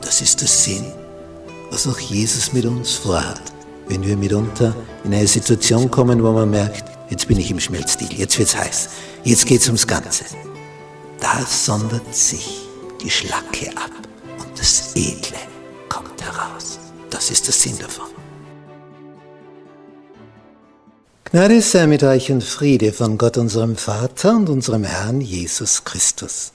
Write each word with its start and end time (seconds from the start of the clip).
Das 0.00 0.20
ist 0.20 0.40
der 0.40 0.48
Sinn, 0.48 0.84
was 1.70 1.86
auch 1.86 1.98
Jesus 1.98 2.52
mit 2.52 2.64
uns 2.64 2.94
vorhat, 2.94 3.42
wenn 3.88 4.02
wir 4.02 4.16
mitunter 4.16 4.74
in 5.04 5.14
eine 5.14 5.26
Situation 5.26 5.90
kommen, 5.90 6.22
wo 6.22 6.32
man 6.32 6.50
merkt, 6.50 6.84
jetzt 7.10 7.28
bin 7.28 7.38
ich 7.38 7.50
im 7.50 7.60
Schmelzstil, 7.60 8.12
jetzt 8.12 8.38
wird's 8.38 8.56
heiß, 8.56 8.88
jetzt 9.24 9.46
geht's 9.46 9.66
ums 9.66 9.86
Ganze. 9.86 10.24
Da 11.20 11.44
sondert 11.46 12.14
sich 12.14 12.62
die 13.02 13.10
Schlacke 13.10 13.70
ab 13.76 13.90
und 14.38 14.58
das 14.58 14.94
Edle 14.94 15.38
kommt 15.88 16.22
heraus. 16.22 16.78
Das 17.10 17.30
ist 17.30 17.46
der 17.46 17.54
Sinn 17.54 17.78
davon. 17.78 18.06
Gnade 21.24 21.62
sei 21.62 21.86
mit 21.86 22.02
euch 22.02 22.32
und 22.32 22.42
Friede 22.42 22.92
von 22.92 23.16
Gott, 23.16 23.38
unserem 23.38 23.76
Vater 23.76 24.34
und 24.34 24.48
unserem 24.48 24.82
Herrn 24.82 25.20
Jesus 25.20 25.84
Christus. 25.84 26.52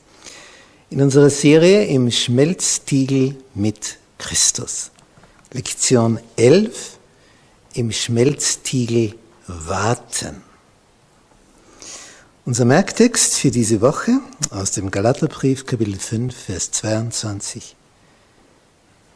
In 0.91 1.01
unserer 1.01 1.31
Serie 1.31 1.85
im 1.85 2.11
Schmelztiegel 2.11 3.35
mit 3.55 3.97
Christus. 4.19 4.91
Lektion 5.51 6.19
11 6.35 6.99
im 7.73 7.91
Schmelztiegel 7.91 9.15
warten. 9.47 10.43
Unser 12.45 12.65
Merktext 12.65 13.33
für 13.33 13.49
diese 13.49 13.81
Woche 13.81 14.19
aus 14.51 14.71
dem 14.71 14.91
Galaterbrief 14.91 15.65
Kapitel 15.65 15.97
5 15.97 16.35
Vers 16.35 16.69
22. 16.71 17.75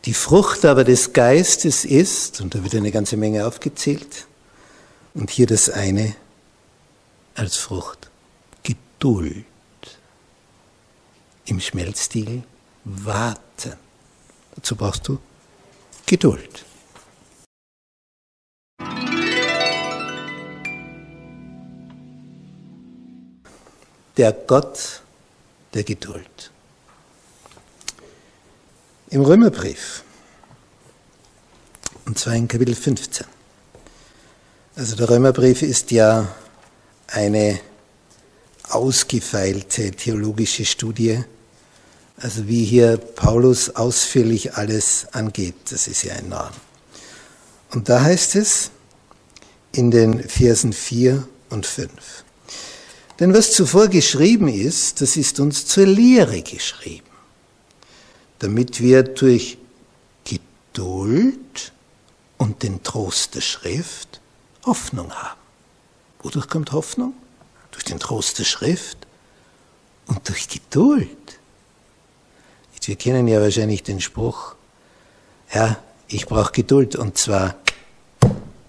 Die 0.06 0.16
Frucht 0.16 0.66
aber 0.66 0.84
des 0.84 1.14
Geistes 1.14 1.86
ist, 1.86 2.42
und 2.42 2.56
da 2.56 2.64
wird 2.64 2.74
eine 2.74 2.92
ganze 2.92 3.16
Menge 3.16 3.46
aufgezählt, 3.46 4.26
und 5.14 5.30
hier 5.30 5.46
das 5.46 5.70
eine 5.70 6.16
als 7.36 7.58
Frucht. 7.58 8.10
Geduld. 8.64 9.46
Im 11.50 11.60
Schmelztiegel 11.60 12.44
warten. 12.84 13.74
Dazu 14.54 14.76
brauchst 14.76 15.08
du 15.08 15.18
Geduld. 16.06 16.64
Der 24.16 24.32
Gott 24.32 25.02
der 25.74 25.84
Geduld. 25.84 26.52
Im 29.10 29.22
Römerbrief, 29.22 30.04
und 32.06 32.20
zwar 32.20 32.36
in 32.36 32.48
Kapitel 32.48 32.76
15. 32.76 33.26
Also 34.76 34.96
der 34.96 35.10
Römerbrief 35.10 35.64
ist 35.64 35.90
ja 35.90 36.28
eine 37.08 37.60
ausgefeilte 38.70 39.90
theologische 39.92 40.64
Studie. 40.64 41.24
Also 42.22 42.48
wie 42.48 42.66
hier 42.66 42.98
Paulus 42.98 43.76
ausführlich 43.76 44.56
alles 44.56 45.08
angeht, 45.14 45.56
das 45.70 45.88
ist 45.88 46.04
ja 46.04 46.14
enorm. 46.16 46.52
Und 47.72 47.88
da 47.88 48.02
heißt 48.02 48.36
es 48.36 48.72
in 49.72 49.90
den 49.90 50.28
Versen 50.28 50.74
4 50.74 51.28
und 51.50 51.66
5. 51.66 51.90
Denn 53.20 53.34
was 53.34 53.54
zuvor 53.54 53.88
geschrieben 53.88 54.50
ist, 54.50 55.02
das 55.02 55.16
ist 55.16 55.40
uns 55.40 55.66
zur 55.66 55.86
Lehre 55.86 56.42
geschrieben, 56.42 57.08
damit 58.40 58.82
wir 58.82 59.04
durch 59.04 59.58
Geduld 60.26 61.72
und 62.38 62.64
den 62.64 62.84
Trost 62.84 63.36
der 63.36 63.42
Schrift 63.42 64.20
Hoffnung 64.66 65.12
haben. 65.14 65.40
Wodurch 66.22 66.50
kommt 66.50 66.74
Hoffnung? 66.74 67.14
Durch 67.72 67.86
den 67.86 68.00
Trost 68.00 68.40
der 68.40 68.44
Schrift 68.44 68.98
und 70.08 70.28
durch 70.28 70.50
Geduld. 70.50 71.39
Wir 72.88 72.96
kennen 72.96 73.28
ja 73.28 73.42
wahrscheinlich 73.42 73.84
den 73.84 74.02
Spruch, 74.02 74.56
ja, 75.54 75.78
ich 76.08 76.26
brauche 76.26 76.52
Geduld 76.52 76.96
und 76.96 77.18
zwar 77.18 77.56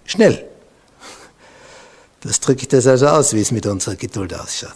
schnell. 0.04 0.46
Das 2.20 2.40
drückt 2.40 2.72
das 2.72 2.86
also 2.86 3.08
aus, 3.08 3.32
wie 3.32 3.40
es 3.40 3.50
mit 3.50 3.64
unserer 3.66 3.96
Geduld 3.96 4.34
ausschaut. 4.34 4.74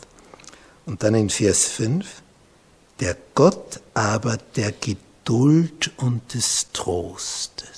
Und 0.87 1.03
dann 1.03 1.15
in 1.15 1.29
Vers 1.29 1.65
5, 1.65 2.07
der 3.01 3.17
Gott 3.35 3.81
aber 3.93 4.39
der 4.57 4.73
Geduld 4.73 5.93
und 5.99 6.33
des 6.33 6.69
Trostes 6.73 7.75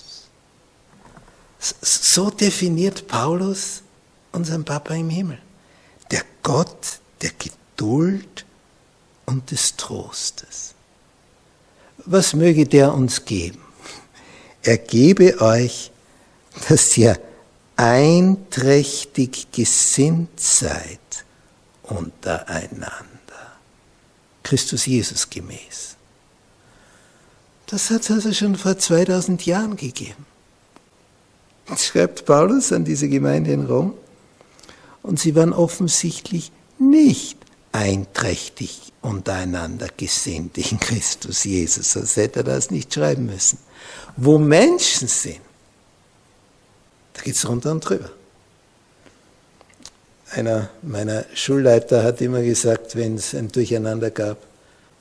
so 1.81 2.31
definiert 2.31 3.07
Paulus 3.09 3.83
unseren 4.33 4.65
Papa 4.65 4.95
im 4.95 5.11
Himmel. 5.11 5.39
Der 6.11 6.23
Gott 6.43 7.01
der 7.23 7.33
Geduld 7.33 8.45
und 9.25 9.51
des 9.51 9.77
Trostes. 9.77 10.75
Was 12.07 12.35
möge 12.35 12.67
der 12.67 12.95
uns 12.95 13.25
geben? 13.25 13.61
Er 14.63 14.79
gebe 14.79 15.41
euch, 15.41 15.91
dass 16.69 16.97
ihr 16.97 17.19
einträchtig 17.77 19.49
gesinnt 19.53 20.41
seid 20.41 21.25
untereinander. 21.83 23.07
Christus 24.43 24.87
Jesus 24.87 25.29
gemäß. 25.29 25.97
Das 27.67 27.91
hat 27.91 28.03
es 28.03 28.11
also 28.11 28.33
schon 28.33 28.57
vor 28.57 28.79
2000 28.79 29.45
Jahren 29.45 29.77
gegeben 29.77 30.25
schreibt 31.75 32.25
Paulus 32.25 32.73
an 32.73 32.85
diese 32.85 33.09
Gemeinde 33.09 33.53
in 33.53 33.67
Rom. 33.67 33.95
Und 35.03 35.19
sie 35.21 35.35
waren 35.35 35.53
offensichtlich 35.53 36.53
nicht 36.79 37.39
einträchtig 37.77 38.93
untereinander 39.03 39.89
gesinnt 39.97 40.59
in 40.59 40.81
Christus 40.81 41.45
Jesus, 41.45 41.93
sonst 41.93 42.17
hätte 42.17 42.41
er 42.41 42.45
das 42.45 42.71
nicht 42.71 42.93
schreiben 42.93 43.27
müssen. 43.27 43.59
Wo 44.17 44.39
Menschen 44.39 45.09
sind, 45.09 45.41
da 47.15 47.23
geht 47.23 47.35
es 47.35 47.49
runter 47.49 47.71
und 47.73 47.81
drüber. 47.81 48.11
Einer 50.31 50.71
meiner 50.83 51.25
Schulleiter 51.35 52.03
hat 52.03 52.21
immer 52.21 52.43
gesagt, 52.43 52.97
wenn 52.97 53.15
es 53.15 53.35
ein 53.35 53.53
Durcheinander 53.53 54.11
gab, 54.11 54.39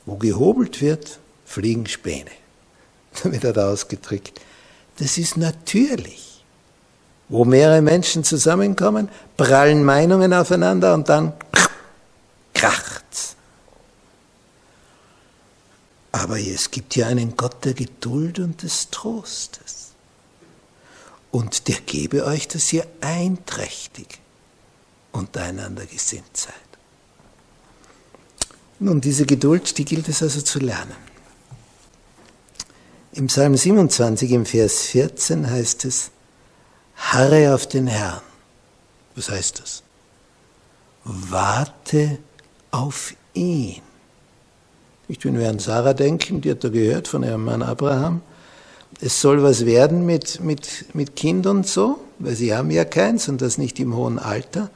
wo 0.06 0.16
gehobelt 0.18 0.82
wird, 0.82 1.20
fliegen 1.46 1.88
Späne. 1.88 2.32
Damit 3.24 3.44
hat 3.44 3.58
er 3.58 3.70
ausgedrückt. 3.70 4.40
Das 4.98 5.18
ist 5.18 5.36
natürlich 5.36 6.36
wo 7.30 7.46
mehrere 7.46 7.82
Menschen 7.82 8.24
zusammenkommen, 8.24 9.10
prallen 9.38 9.84
Meinungen 9.84 10.34
aufeinander 10.34 10.94
und 10.94 11.10
dann 11.10 11.34
kracht's. 12.56 13.36
Aber 16.12 16.40
es 16.40 16.72
gibt 16.72 16.96
ja 16.96 17.08
einen 17.08 17.38
Gott 17.38 17.64
der 17.66 17.76
Geduld 17.76 18.40
und 18.40 18.64
des 18.64 18.90
Trostes. 18.90 19.92
Und 21.30 21.68
der 21.68 21.82
gebe 21.82 22.26
euch, 22.26 22.48
dass 22.48 22.72
ihr 22.72 22.88
einträchtig 23.02 24.20
untereinander 25.12 25.86
gesinnt 25.86 26.36
seid. 26.36 26.54
Nun, 28.80 29.02
diese 29.02 29.26
Geduld, 29.26 29.78
die 29.78 29.86
gilt 29.86 30.08
es 30.08 30.24
also 30.24 30.42
zu 30.42 30.60
lernen. 30.60 30.96
Im 33.14 33.28
Psalm 33.28 33.56
27 33.56 34.32
im 34.32 34.46
Vers 34.46 34.82
14 34.84 35.50
heißt 35.50 35.86
es, 35.86 36.12
Harre 36.96 37.54
auf 37.54 37.68
den 37.68 37.88
Herrn. 37.88 38.22
Was 39.16 39.30
heißt 39.30 39.60
das? 39.60 39.84
Warte 41.04 42.20
auf 42.76 43.14
ihn. 43.34 43.82
Ich 45.08 45.24
wenn 45.24 45.40
wir 45.40 45.50
an 45.50 45.60
Sarah 45.60 45.94
denken, 45.94 46.42
die 46.42 46.52
hat 46.52 46.64
da 46.64 46.70
gehört 46.70 47.08
von 47.08 47.24
ihrem 47.24 47.46
Mann 47.46 47.62
Abraham, 47.62 48.22
es 49.02 49.22
soll 49.22 49.44
was 49.44 49.66
werden 49.66 50.06
mit, 50.06 50.42
mit, 50.42 50.94
mit 50.94 51.16
Kind 51.16 51.48
und 51.48 51.68
so, 51.68 52.00
weil 52.20 52.36
sie 52.36 52.56
haben 52.56 52.72
ja 52.72 52.86
keins 52.86 53.28
und 53.28 53.42
das 53.42 53.58
nicht 53.58 53.80
im 53.80 53.96
hohen 53.96 54.20
Alter. 54.20 54.70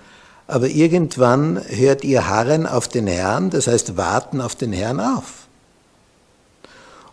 Aber 0.48 0.68
irgendwann 0.68 1.62
hört 1.68 2.04
ihr 2.04 2.28
Harren 2.28 2.66
auf 2.66 2.88
den 2.88 3.08
Herrn, 3.08 3.50
das 3.50 3.68
heißt 3.68 3.98
warten 3.98 4.42
auf 4.42 4.56
den 4.56 4.74
Herrn 4.74 5.00
auf. 5.00 5.48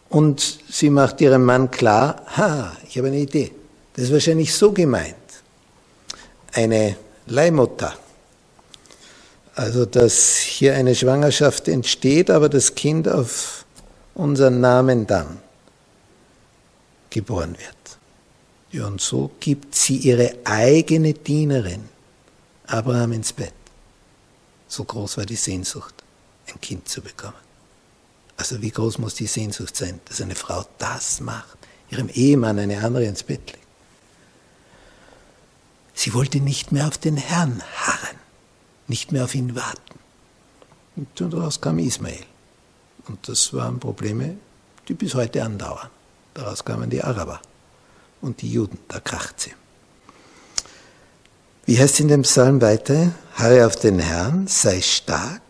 Und 0.08 0.60
sie 0.68 0.90
macht 0.90 1.20
ihrem 1.20 1.44
Mann 1.44 1.70
klar, 1.70 2.22
ha, 2.36 2.72
ich 2.88 2.96
habe 2.98 3.08
eine 3.08 3.18
Idee. 3.18 3.52
Das 3.94 4.06
ist 4.06 4.12
wahrscheinlich 4.12 4.54
so 4.54 4.72
gemeint. 4.72 5.14
Eine 6.52 6.96
Leihmutter. 7.26 7.94
Also, 9.56 9.86
dass 9.86 10.36
hier 10.36 10.74
eine 10.74 10.94
Schwangerschaft 10.94 11.66
entsteht, 11.66 12.30
aber 12.30 12.50
das 12.50 12.74
Kind 12.74 13.08
auf 13.08 13.64
unseren 14.14 14.60
Namen 14.60 15.06
dann 15.06 15.40
geboren 17.08 17.56
wird. 17.58 17.98
Ja, 18.70 18.86
und 18.86 19.00
so 19.00 19.30
gibt 19.40 19.74
sie 19.74 19.96
ihre 19.96 20.34
eigene 20.44 21.14
Dienerin 21.14 21.88
Abraham 22.66 23.12
ins 23.12 23.32
Bett. 23.32 23.54
So 24.68 24.84
groß 24.84 25.16
war 25.16 25.24
die 25.24 25.36
Sehnsucht, 25.36 25.94
ein 26.48 26.60
Kind 26.60 26.86
zu 26.86 27.00
bekommen. 27.00 27.32
Also 28.36 28.60
wie 28.60 28.70
groß 28.70 28.98
muss 28.98 29.14
die 29.14 29.26
Sehnsucht 29.26 29.74
sein, 29.74 30.00
dass 30.04 30.20
eine 30.20 30.34
Frau 30.34 30.66
das 30.76 31.20
macht, 31.20 31.56
ihrem 31.90 32.10
Ehemann 32.10 32.58
eine 32.58 32.84
andere 32.84 33.06
ins 33.06 33.22
Bett 33.22 33.52
legt. 33.52 33.66
Sie 35.94 36.12
wollte 36.12 36.40
nicht 36.40 36.72
mehr 36.72 36.86
auf 36.86 36.98
den 36.98 37.16
Herrn 37.16 37.62
harren, 37.74 38.18
nicht 38.88 39.12
mehr 39.12 39.24
auf 39.24 39.34
ihn 39.34 39.54
warten. 39.54 39.98
Und 40.96 41.08
daraus 41.14 41.60
kam 41.60 41.78
Ismael. 41.78 42.24
Und 43.08 43.28
das 43.28 43.52
waren 43.52 43.78
Probleme, 43.78 44.36
die 44.88 44.94
bis 44.94 45.14
heute 45.14 45.42
andauern. 45.42 45.90
Daraus 46.34 46.64
kamen 46.64 46.90
die 46.90 47.02
Araber 47.02 47.40
und 48.20 48.42
die 48.42 48.50
Juden, 48.50 48.78
da 48.88 49.00
kracht 49.00 49.40
sie. 49.40 49.52
Wie 51.64 51.78
heißt 51.78 52.00
in 52.00 52.08
dem 52.08 52.22
Psalm 52.22 52.60
weiter? 52.60 53.12
Harre 53.34 53.66
auf 53.66 53.76
den 53.76 53.98
Herrn, 53.98 54.46
sei 54.46 54.80
stark 54.80 55.42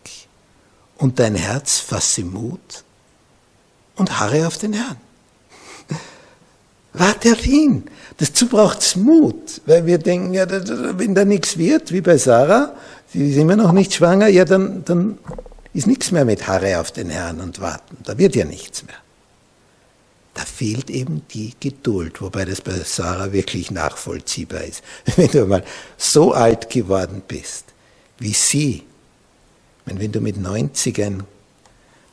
und 0.97 1.19
dein 1.19 1.35
Herz 1.35 1.77
fasse 1.77 2.23
Mut 2.23 2.83
und 3.95 4.19
harre 4.19 4.47
auf 4.47 4.57
den 4.57 4.73
Herrn. 4.73 4.97
Warte 6.93 7.33
auf 7.33 7.45
ihn. 7.45 7.83
Dazu 8.17 8.47
braucht 8.47 8.79
es 8.79 8.95
Mut, 8.95 9.61
weil 9.67 9.85
wir 9.85 9.99
denken, 9.99 10.33
ja, 10.33 10.47
wenn 10.97 11.13
da 11.13 11.23
nichts 11.23 11.57
wird, 11.57 11.91
wie 11.91 12.01
bei 12.01 12.17
Sarah, 12.17 12.73
sie 13.17 13.31
ist 13.31 13.37
immer 13.37 13.55
noch 13.55 13.71
nicht 13.71 13.95
schwanger, 13.95 14.27
ja, 14.27 14.45
dann, 14.45 14.85
dann 14.85 15.17
ist 15.73 15.87
nichts 15.87 16.11
mehr 16.11 16.25
mit 16.25 16.47
Harre 16.47 16.79
auf 16.79 16.91
den 16.91 17.09
Herrn 17.09 17.41
und 17.41 17.59
warten. 17.59 17.97
Da 18.03 18.17
wird 18.17 18.35
ja 18.35 18.45
nichts 18.45 18.85
mehr. 18.85 18.95
Da 20.35 20.45
fehlt 20.45 20.91
eben 20.91 21.23
die 21.31 21.53
Geduld, 21.59 22.21
wobei 22.21 22.45
das 22.45 22.61
bei 22.61 22.73
Sarah 22.73 23.33
wirklich 23.33 23.71
nachvollziehbar 23.71 24.63
ist. 24.63 24.83
Wenn 25.15 25.31
du 25.31 25.45
mal 25.47 25.63
so 25.97 26.33
alt 26.33 26.69
geworden 26.69 27.23
bist, 27.27 27.65
wie 28.19 28.33
sie, 28.33 28.83
wenn 29.85 30.11
du 30.11 30.19
mit 30.19 30.37
90 30.37 31.01
einen, 31.01 31.23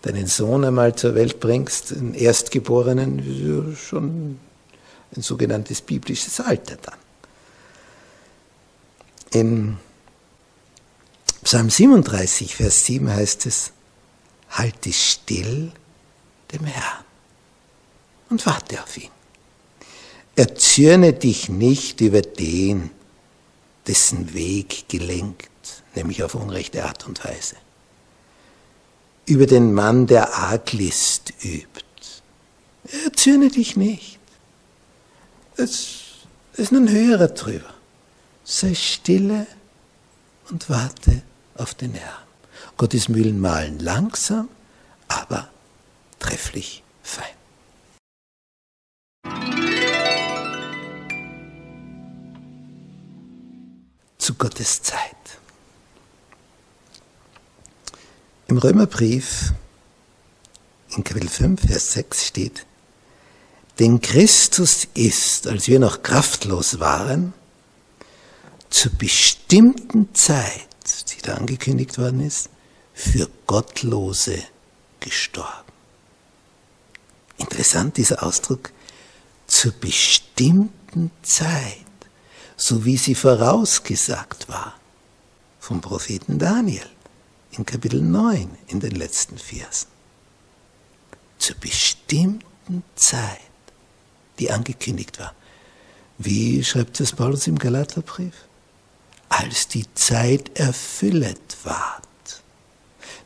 deinen 0.02 0.26
Sohn 0.26 0.64
einmal 0.64 0.94
zur 0.94 1.14
Welt 1.14 1.40
bringst, 1.40 1.92
einen 1.92 2.14
Erstgeborenen, 2.14 3.74
schon 3.76 4.38
ein 5.16 5.22
sogenanntes 5.22 5.80
biblisches 5.80 6.40
Alter 6.40 6.76
dann. 6.82 6.98
In 9.32 9.76
Psalm 11.44 11.68
37, 11.68 12.56
Vers 12.56 12.86
7 12.86 13.10
heißt 13.10 13.44
es, 13.44 13.72
halte 14.48 14.90
still 14.94 15.72
dem 16.50 16.64
Herrn 16.64 17.04
und 18.30 18.46
warte 18.46 18.82
auf 18.82 18.96
ihn. 18.96 19.10
Erzürne 20.36 21.12
dich 21.12 21.50
nicht 21.50 22.00
über 22.00 22.22
den, 22.22 22.90
dessen 23.86 24.32
Weg 24.32 24.88
gelenkt, 24.88 25.50
nämlich 25.94 26.22
auf 26.22 26.34
unrechte 26.34 26.82
Art 26.82 27.06
und 27.06 27.22
Weise. 27.22 27.56
Über 29.26 29.46
den 29.46 29.74
Mann, 29.74 30.06
der 30.06 30.34
Arglist 30.34 31.34
übt. 31.42 31.84
Erzürne 33.04 33.50
dich 33.50 33.76
nicht. 33.76 34.18
Es 35.58 36.00
ist 36.54 36.72
ein 36.72 36.88
höherer 36.88 37.28
drüber. 37.28 37.74
Sei 38.44 38.74
stille 38.74 39.46
und 40.48 40.70
warte 40.70 41.22
auf 41.56 41.74
den 41.74 41.94
Herrn. 41.94 42.22
Gottes 42.76 43.08
Mühlen 43.08 43.40
malen 43.40 43.78
langsam, 43.78 44.48
aber 45.08 45.48
trefflich 46.18 46.82
fein. 47.02 47.24
Zu 54.18 54.34
Gottes 54.34 54.82
Zeit. 54.82 54.98
Im 58.46 58.58
Römerbrief 58.58 59.52
in 60.96 61.04
Kapitel 61.04 61.28
5, 61.28 61.60
Vers 61.66 61.92
6 61.92 62.26
steht, 62.26 62.66
denn 63.78 64.00
Christus 64.00 64.86
ist, 64.94 65.46
als 65.48 65.66
wir 65.66 65.80
noch 65.80 66.02
kraftlos 66.02 66.78
waren, 66.78 67.32
zur 68.70 68.92
bestimmten 68.92 70.14
Zeit, 70.14 70.73
die 70.84 71.22
da 71.22 71.34
angekündigt 71.34 71.98
worden 71.98 72.20
ist, 72.20 72.50
für 72.92 73.28
Gottlose 73.46 74.38
gestorben. 75.00 75.72
Interessant 77.38 77.96
dieser 77.96 78.22
Ausdruck, 78.22 78.70
zur 79.46 79.72
bestimmten 79.72 81.10
Zeit, 81.22 81.84
so 82.56 82.84
wie 82.84 82.96
sie 82.96 83.14
vorausgesagt 83.14 84.48
war 84.48 84.74
vom 85.60 85.80
Propheten 85.80 86.38
Daniel 86.38 86.86
in 87.52 87.66
Kapitel 87.66 88.00
9 88.00 88.56
in 88.68 88.80
den 88.80 88.92
letzten 88.92 89.38
Versen. 89.38 89.88
Zur 91.38 91.56
bestimmten 91.56 92.82
Zeit 92.94 93.40
die 94.38 94.50
angekündigt 94.50 95.18
war. 95.18 95.34
Wie 96.18 96.62
schreibt 96.64 97.00
es 97.00 97.12
Paulus 97.12 97.46
im 97.46 97.58
Galaterbrief? 97.58 98.34
Als 99.36 99.66
die 99.66 99.92
Zeit 99.94 100.56
erfüllet 100.58 101.56
ward, 101.64 102.42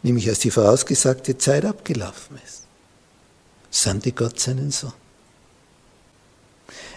nämlich 0.02 0.26
als 0.28 0.38
die 0.38 0.50
vorausgesagte 0.50 1.36
Zeit 1.36 1.66
abgelaufen 1.66 2.38
ist, 2.46 2.62
sandte 3.70 4.12
Gott 4.12 4.40
seinen 4.40 4.70
Sohn. 4.70 4.94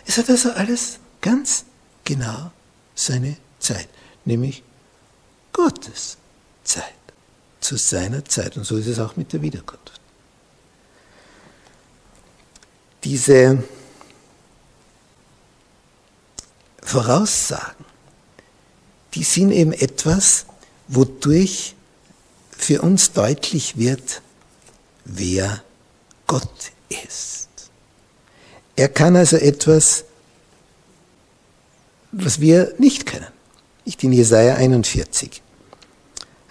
Es 0.06 0.18
hat 0.18 0.30
also 0.30 0.52
alles 0.52 1.00
ganz 1.20 1.66
genau 2.06 2.52
seine 2.96 3.36
Zeit, 3.60 3.90
nämlich 4.24 4.64
Gottes 5.52 6.18
Zeit, 6.64 6.84
zu 7.60 7.76
seiner 7.76 8.24
Zeit. 8.24 8.56
Und 8.56 8.64
so 8.64 8.78
ist 8.78 8.88
es 8.88 9.00
auch 9.00 9.18
mit 9.18 9.34
der 9.34 9.42
Wiederkunft. 9.42 10.00
Diese 13.04 13.62
Voraussagen, 16.82 17.91
die 19.14 19.24
sind 19.24 19.52
eben 19.52 19.74
etwas, 19.74 20.46
wodurch 20.88 21.76
für 22.52 22.82
uns 22.82 23.12
deutlich 23.12 23.78
wird, 23.78 24.22
wer 25.06 25.64
Gott 26.28 26.72
ist. 26.90 27.50
Er 28.76 28.90
kann 28.90 29.16
also 29.16 29.38
etwas, 29.38 30.06
was 32.12 32.40
wir 32.40 32.74
nicht 32.78 33.06
können. 33.06 33.28
Nicht 33.86 34.04
in 34.04 34.14
Jesaja 34.14 34.56
41 34.56 35.42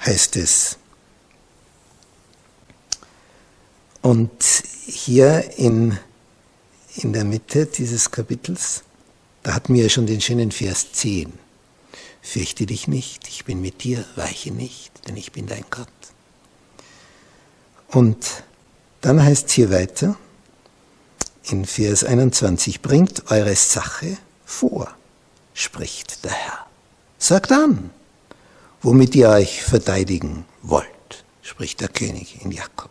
heißt 0.05 0.37
es. 0.37 0.77
Und 4.03 4.31
hier 4.87 5.59
in, 5.59 5.99
in 6.97 7.13
der 7.13 7.25
Mitte 7.25 7.67
dieses 7.67 8.11
Kapitels 8.11 8.83
da 9.43 9.55
hatten 9.55 9.75
wir 9.75 9.85
ja 9.85 9.89
schon 9.89 10.07
den 10.07 10.21
schönen 10.21 10.51
Vers 10.51 10.93
10. 10.93 11.33
Fürchte 12.23 12.67
dich 12.67 12.87
nicht, 12.87 13.29
ich 13.29 13.45
bin 13.45 13.61
mit 13.61 13.83
dir, 13.83 14.05
weiche 14.17 14.53
nicht, 14.53 14.93
denn 15.09 15.17
ich 15.17 15.33
bin 15.33 15.47
dein 15.47 15.65
Gott. 15.71 15.89
Und 17.89 18.45
dann 19.01 19.23
heißt 19.23 19.49
es 19.49 19.53
hier 19.53 19.71
weiter, 19.71 20.17
in 21.45 21.65
Vers 21.65 22.05
21, 22.05 22.83
bringt 22.83 23.31
eure 23.31 23.57
Sache 23.57 24.19
vor, 24.45 24.89
spricht 25.55 26.25
der 26.25 26.33
Herr. 26.33 26.67
Sagt 27.19 27.53
an, 27.53 27.91
womit 28.83 29.15
ihr 29.15 29.31
euch 29.31 29.63
verteidigen 29.63 30.45
wollt, 30.63 30.87
spricht 31.43 31.81
der 31.81 31.89
König 31.89 32.45
in 32.45 32.53
Jakob. 32.53 32.91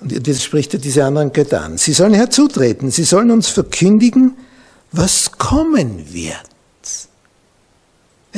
Und 0.00 0.26
jetzt 0.26 0.42
spricht 0.42 0.74
er 0.74 0.80
diese 0.80 1.04
anderen 1.04 1.32
Götter 1.32 1.62
an. 1.62 1.78
Sie 1.78 1.92
sollen 1.92 2.14
herzutreten, 2.14 2.90
sie 2.90 3.04
sollen 3.04 3.30
uns 3.30 3.48
verkündigen, 3.48 4.36
was 4.92 5.32
kommen 5.32 6.12
wird. 6.12 6.53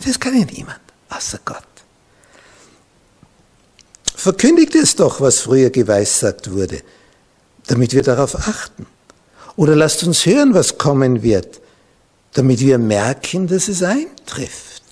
Das 0.04 0.20
kann 0.20 0.38
ja 0.38 0.44
niemand, 0.44 0.80
außer 1.08 1.40
Gott. 1.44 1.62
Verkündigt 4.14 4.74
es 4.74 4.96
doch, 4.96 5.20
was 5.20 5.40
früher 5.40 5.70
geweissagt 5.70 6.50
wurde, 6.50 6.82
damit 7.66 7.92
wir 7.92 8.02
darauf 8.02 8.34
achten. 8.34 8.86
Oder 9.56 9.74
lasst 9.74 10.04
uns 10.04 10.26
hören, 10.26 10.52
was 10.52 10.78
kommen 10.78 11.22
wird, 11.22 11.60
damit 12.34 12.60
wir 12.60 12.78
merken, 12.78 13.46
dass 13.46 13.68
es 13.68 13.82
eintrifft. 13.82 14.82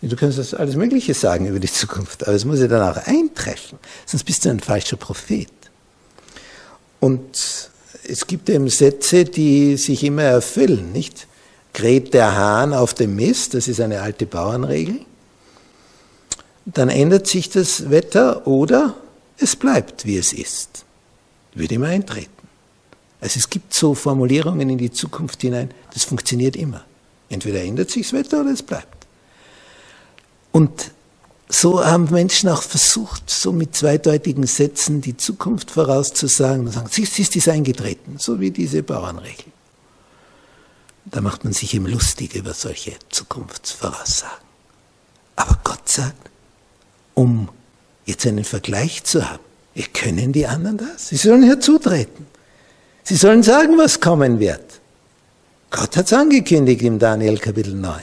Du 0.00 0.14
kannst 0.16 0.38
das 0.38 0.54
alles 0.54 0.76
Mögliche 0.76 1.12
sagen 1.12 1.46
über 1.46 1.58
die 1.58 1.70
Zukunft, 1.70 2.26
aber 2.26 2.36
es 2.36 2.44
muss 2.44 2.60
ja 2.60 2.68
dann 2.68 2.88
auch 2.88 3.04
eintreffen, 3.06 3.78
sonst 4.06 4.24
bist 4.24 4.44
du 4.44 4.50
ein 4.50 4.60
falscher 4.60 4.96
Prophet. 4.96 5.50
Und 7.00 7.70
es 8.04 8.26
gibt 8.26 8.48
eben 8.48 8.68
Sätze, 8.68 9.24
die 9.24 9.76
sich 9.76 10.04
immer 10.04 10.22
erfüllen, 10.22 10.92
nicht? 10.92 11.26
Kräht 11.72 12.14
der 12.14 12.34
Hahn 12.34 12.72
auf 12.72 12.94
dem 12.94 13.16
Mist, 13.16 13.54
das 13.54 13.68
ist 13.68 13.80
eine 13.80 14.00
alte 14.00 14.26
Bauernregel. 14.26 15.00
Dann 16.66 16.88
ändert 16.88 17.26
sich 17.26 17.48
das 17.48 17.90
Wetter 17.90 18.46
oder 18.46 18.94
es 19.38 19.56
bleibt, 19.56 20.04
wie 20.04 20.18
es 20.18 20.32
ist. 20.32 20.84
Wird 21.54 21.72
immer 21.72 21.86
eintreten. 21.86 22.30
Also 23.20 23.38
es 23.38 23.50
gibt 23.50 23.74
so 23.74 23.94
Formulierungen 23.94 24.68
in 24.68 24.78
die 24.78 24.92
Zukunft 24.92 25.40
hinein, 25.40 25.70
das 25.92 26.04
funktioniert 26.04 26.56
immer. 26.56 26.84
Entweder 27.28 27.62
ändert 27.62 27.90
sich 27.90 28.08
das 28.08 28.12
Wetter 28.12 28.40
oder 28.40 28.50
es 28.50 28.62
bleibt. 28.62 29.06
Und 30.52 30.92
so 31.48 31.84
haben 31.84 32.08
Menschen 32.10 32.48
auch 32.48 32.62
versucht, 32.62 33.30
so 33.30 33.52
mit 33.52 33.74
zweideutigen 33.74 34.46
Sätzen 34.46 35.00
die 35.00 35.16
Zukunft 35.16 35.70
vorauszusagen 35.70 36.66
und 36.66 36.72
sagen, 36.72 36.88
siehst, 36.90 37.18
ist 37.18 37.34
dies 37.34 37.48
eingetreten, 37.48 38.16
so 38.18 38.38
wie 38.38 38.50
diese 38.50 38.82
Bauernregel. 38.82 39.46
Da 41.10 41.20
macht 41.20 41.44
man 41.44 41.52
sich 41.52 41.74
eben 41.74 41.86
lustig 41.86 42.34
über 42.34 42.54
solche 42.54 42.92
Zukunftsvoraussagen. 43.08 44.46
Aber 45.36 45.58
Gott 45.64 45.88
sagt, 45.88 46.30
um 47.14 47.48
jetzt 48.04 48.26
einen 48.26 48.44
Vergleich 48.44 49.04
zu 49.04 49.28
haben, 49.28 49.42
können 49.92 50.32
die 50.32 50.46
anderen 50.46 50.78
das? 50.78 51.08
Sie 51.08 51.16
sollen 51.16 51.44
herzutreten. 51.44 52.26
Sie 53.04 53.16
sollen 53.16 53.42
sagen, 53.42 53.78
was 53.78 54.00
kommen 54.00 54.40
wird. 54.40 54.80
Gott 55.70 55.96
hat 55.96 56.06
es 56.06 56.12
angekündigt 56.12 56.82
im 56.82 56.98
Daniel 56.98 57.38
Kapitel 57.38 57.74
9 57.74 58.02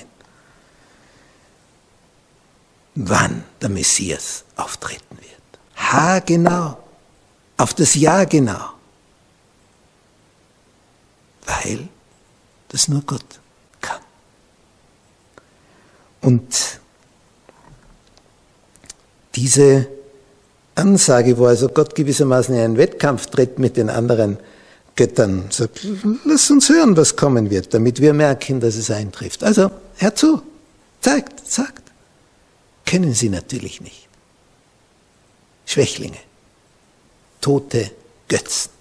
wann 2.96 3.44
der 3.62 3.70
Messias 3.70 4.44
auftreten 4.56 5.18
wird. 5.18 5.84
Ha 5.92 6.20
genau, 6.20 6.82
auf 7.58 7.74
das 7.74 7.96
Jahr 7.96 8.26
genau. 8.26 8.72
Weil 11.46 11.88
das 12.76 12.90
nur 12.90 13.02
Gott 13.02 13.40
kann. 13.80 14.02
Und 16.22 16.80
diese 19.36 19.88
Ansage, 20.76 21.38
wo 21.38 21.46
also 21.46 21.70
Gott 21.70 21.96
gewissermaßen 21.96 22.54
in 22.54 22.62
einen 22.62 22.78
Wettkampf 22.78 23.28
tritt 23.28 23.60
mit 23.60 23.78
den 23.78 23.90
anderen 23.90 24.38
Göttern, 24.98 25.46
sagt, 25.52 25.88
lass 26.26 26.50
uns 26.50 26.68
hören, 26.70 26.98
was 26.98 27.16
kommen 27.16 27.50
wird, 27.50 27.74
damit 27.74 28.02
wir 28.02 28.14
merken, 28.14 28.60
dass 28.60 28.76
es 28.76 28.92
eintrifft. 28.92 29.44
Also, 29.44 29.72
hör 29.98 30.16
zu, 30.16 30.42
zeigt, 31.02 31.50
sagt 31.50 31.86
kennen 32.86 33.14
sie 33.14 33.30
natürlich 33.30 33.82
nicht. 33.82 34.08
Schwächlinge, 35.66 36.20
tote 37.42 37.92
Götzen. 38.28 38.72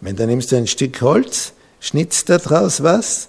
Wenn 0.00 0.16
dann 0.16 0.28
nimmst 0.28 0.52
du 0.52 0.56
ein 0.56 0.66
Stück 0.66 1.00
Holz, 1.00 1.52
schnitzt 1.86 2.28
daraus 2.28 2.82
was, 2.82 3.28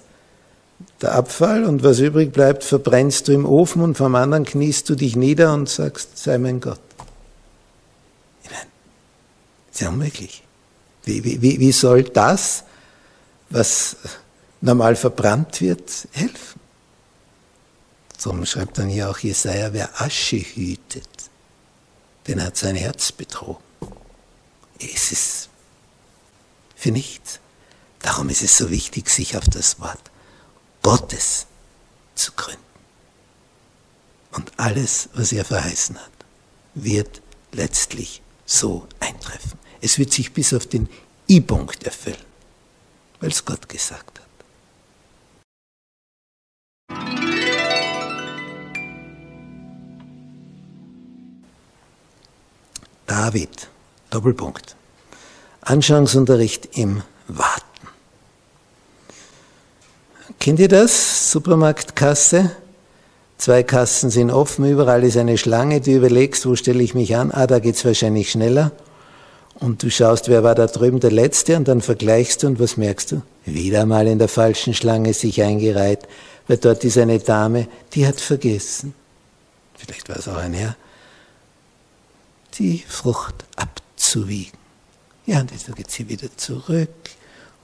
der 1.01 1.13
Abfall 1.13 1.63
und 1.63 1.83
was 1.83 1.99
übrig 1.99 2.31
bleibt, 2.31 2.63
verbrennst 2.63 3.27
du 3.27 3.33
im 3.33 3.45
Ofen 3.45 3.81
und 3.81 3.97
vom 3.97 4.15
anderen 4.15 4.45
kniest 4.45 4.89
du 4.89 4.95
dich 4.95 5.15
nieder 5.15 5.53
und 5.53 5.69
sagst, 5.69 6.17
sei 6.17 6.37
mein 6.37 6.59
Gott. 6.59 6.79
Ich 8.43 8.49
meine, 8.49 8.65
ist 9.71 9.81
ja 9.81 9.89
unmöglich. 9.89 10.43
Wie, 11.03 11.23
wie, 11.23 11.59
wie 11.59 11.71
soll 11.71 12.03
das, 12.03 12.63
was 13.49 13.95
normal 14.61 14.95
verbrannt 14.95 15.61
wird, 15.61 16.07
helfen? 16.11 16.59
Darum 18.21 18.45
schreibt 18.45 18.77
dann 18.79 18.89
hier 18.89 19.09
auch 19.09 19.19
Jesaja, 19.19 19.71
wer 19.73 20.01
Asche 20.01 20.37
hütet, 20.37 21.07
den 22.27 22.43
hat 22.43 22.57
sein 22.57 22.75
Herz 22.75 23.11
betrogen. 23.11 23.63
Es 24.79 25.11
ist 25.11 25.49
für 26.75 26.91
nichts. 26.91 27.39
Darum 28.01 28.29
ist 28.29 28.41
es 28.41 28.57
so 28.57 28.69
wichtig, 28.69 29.09
sich 29.09 29.35
auf 29.37 29.45
das 29.45 29.79
Wort 29.79 30.11
Gottes 30.81 31.47
zu 32.15 32.31
gründen. 32.33 32.61
Und 34.31 34.51
alles, 34.57 35.09
was 35.13 35.31
er 35.31 35.45
verheißen 35.45 35.97
hat, 35.97 36.11
wird 36.75 37.21
letztlich 37.51 38.21
so 38.45 38.87
eintreffen. 38.99 39.59
Es 39.81 39.97
wird 39.97 40.13
sich 40.13 40.33
bis 40.33 40.53
auf 40.53 40.67
den 40.67 40.87
I-Punkt 41.29 41.83
erfüllen, 41.83 42.17
weil 43.19 43.31
es 43.31 43.43
Gott 43.45 43.67
gesagt 43.67 44.19
hat. 44.19 44.27
David, 53.07 53.69
Doppelpunkt. 54.09 54.75
Anschauungsunterricht 55.61 56.77
im 56.77 57.01
Warten. 57.27 57.66
Kennt 60.47 60.61
ihr 60.61 60.69
das? 60.69 61.29
Supermarktkasse. 61.33 62.51
Zwei 63.37 63.63
Kassen 63.63 64.09
sind 64.09 64.31
offen, 64.31 64.63
überall 64.63 65.03
ist 65.03 65.17
eine 65.17 65.37
Schlange. 65.37 65.81
Du 65.81 65.91
überlegst, 65.91 66.45
wo 66.45 66.55
stelle 66.55 66.81
ich 66.81 66.93
mich 66.93 67.17
an? 67.17 67.33
Ah, 67.33 67.47
da 67.47 67.59
geht's 67.59 67.83
wahrscheinlich 67.83 68.31
schneller. 68.31 68.71
Und 69.55 69.83
du 69.83 69.91
schaust, 69.91 70.29
wer 70.29 70.43
war 70.43 70.55
da 70.55 70.67
drüben 70.67 71.01
der 71.01 71.11
Letzte 71.11 71.57
und 71.57 71.67
dann 71.67 71.81
vergleichst 71.81 72.43
du 72.43 72.47
und 72.47 72.61
was 72.61 72.77
merkst 72.77 73.11
du? 73.11 73.21
Wieder 73.43 73.85
mal 73.85 74.07
in 74.07 74.19
der 74.19 74.29
falschen 74.29 74.73
Schlange 74.73 75.13
sich 75.13 75.43
eingereiht, 75.43 76.07
weil 76.47 76.55
dort 76.55 76.81
ist 76.85 76.97
eine 76.97 77.19
Dame, 77.19 77.67
die 77.91 78.07
hat 78.07 78.21
vergessen. 78.21 78.93
Vielleicht 79.75 80.07
war 80.07 80.15
es 80.15 80.29
auch 80.29 80.37
ein 80.37 80.53
Herr 80.53 80.77
die 82.53 82.85
Frucht 82.87 83.35
abzuwiegen. 83.57 84.57
Ja, 85.25 85.41
und 85.41 85.51
dann 85.51 85.75
geht 85.75 85.91
sie 85.91 86.07
wieder 86.07 86.29
zurück 86.37 86.87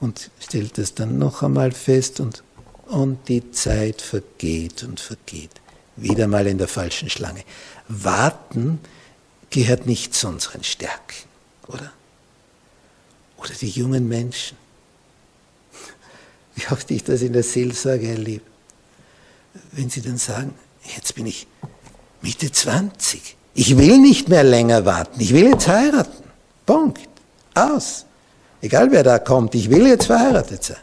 und 0.00 0.30
stellt 0.38 0.76
es 0.76 0.94
dann 0.94 1.16
noch 1.16 1.42
einmal 1.42 1.72
fest 1.72 2.20
und, 2.20 2.43
und 2.86 3.28
die 3.28 3.50
Zeit 3.50 4.02
vergeht 4.02 4.82
und 4.82 5.00
vergeht. 5.00 5.50
Wieder 5.96 6.26
mal 6.26 6.46
in 6.46 6.58
der 6.58 6.68
falschen 6.68 7.08
Schlange. 7.08 7.42
Warten 7.88 8.80
gehört 9.50 9.86
nicht 9.86 10.14
zu 10.14 10.28
unseren 10.28 10.64
Stärken, 10.64 11.28
oder? 11.68 11.92
Oder 13.36 13.52
die 13.60 13.68
jungen 13.68 14.08
Menschen. 14.08 14.56
Wie 16.56 16.66
oft 16.72 16.90
ich 16.90 17.04
das 17.04 17.22
in 17.22 17.32
der 17.32 17.42
Seelsorge 17.42 18.08
erlebe. 18.08 18.44
Wenn 19.72 19.90
sie 19.90 20.02
dann 20.02 20.18
sagen, 20.18 20.54
jetzt 20.96 21.14
bin 21.14 21.26
ich 21.26 21.46
Mitte 22.22 22.50
20, 22.50 23.36
ich 23.54 23.78
will 23.78 23.98
nicht 23.98 24.28
mehr 24.28 24.42
länger 24.42 24.84
warten. 24.84 25.20
Ich 25.20 25.32
will 25.32 25.48
jetzt 25.48 25.68
heiraten. 25.68 26.24
Punkt. 26.66 27.08
Aus. 27.54 28.04
Egal 28.60 28.90
wer 28.90 29.04
da 29.04 29.18
kommt, 29.18 29.54
ich 29.54 29.70
will 29.70 29.86
jetzt 29.86 30.06
verheiratet 30.06 30.64
sein. 30.64 30.78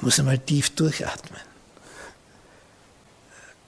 Da 0.00 0.06
muss 0.06 0.18
er 0.18 0.24
mal 0.24 0.38
tief 0.38 0.70
durchatmen. 0.70 1.40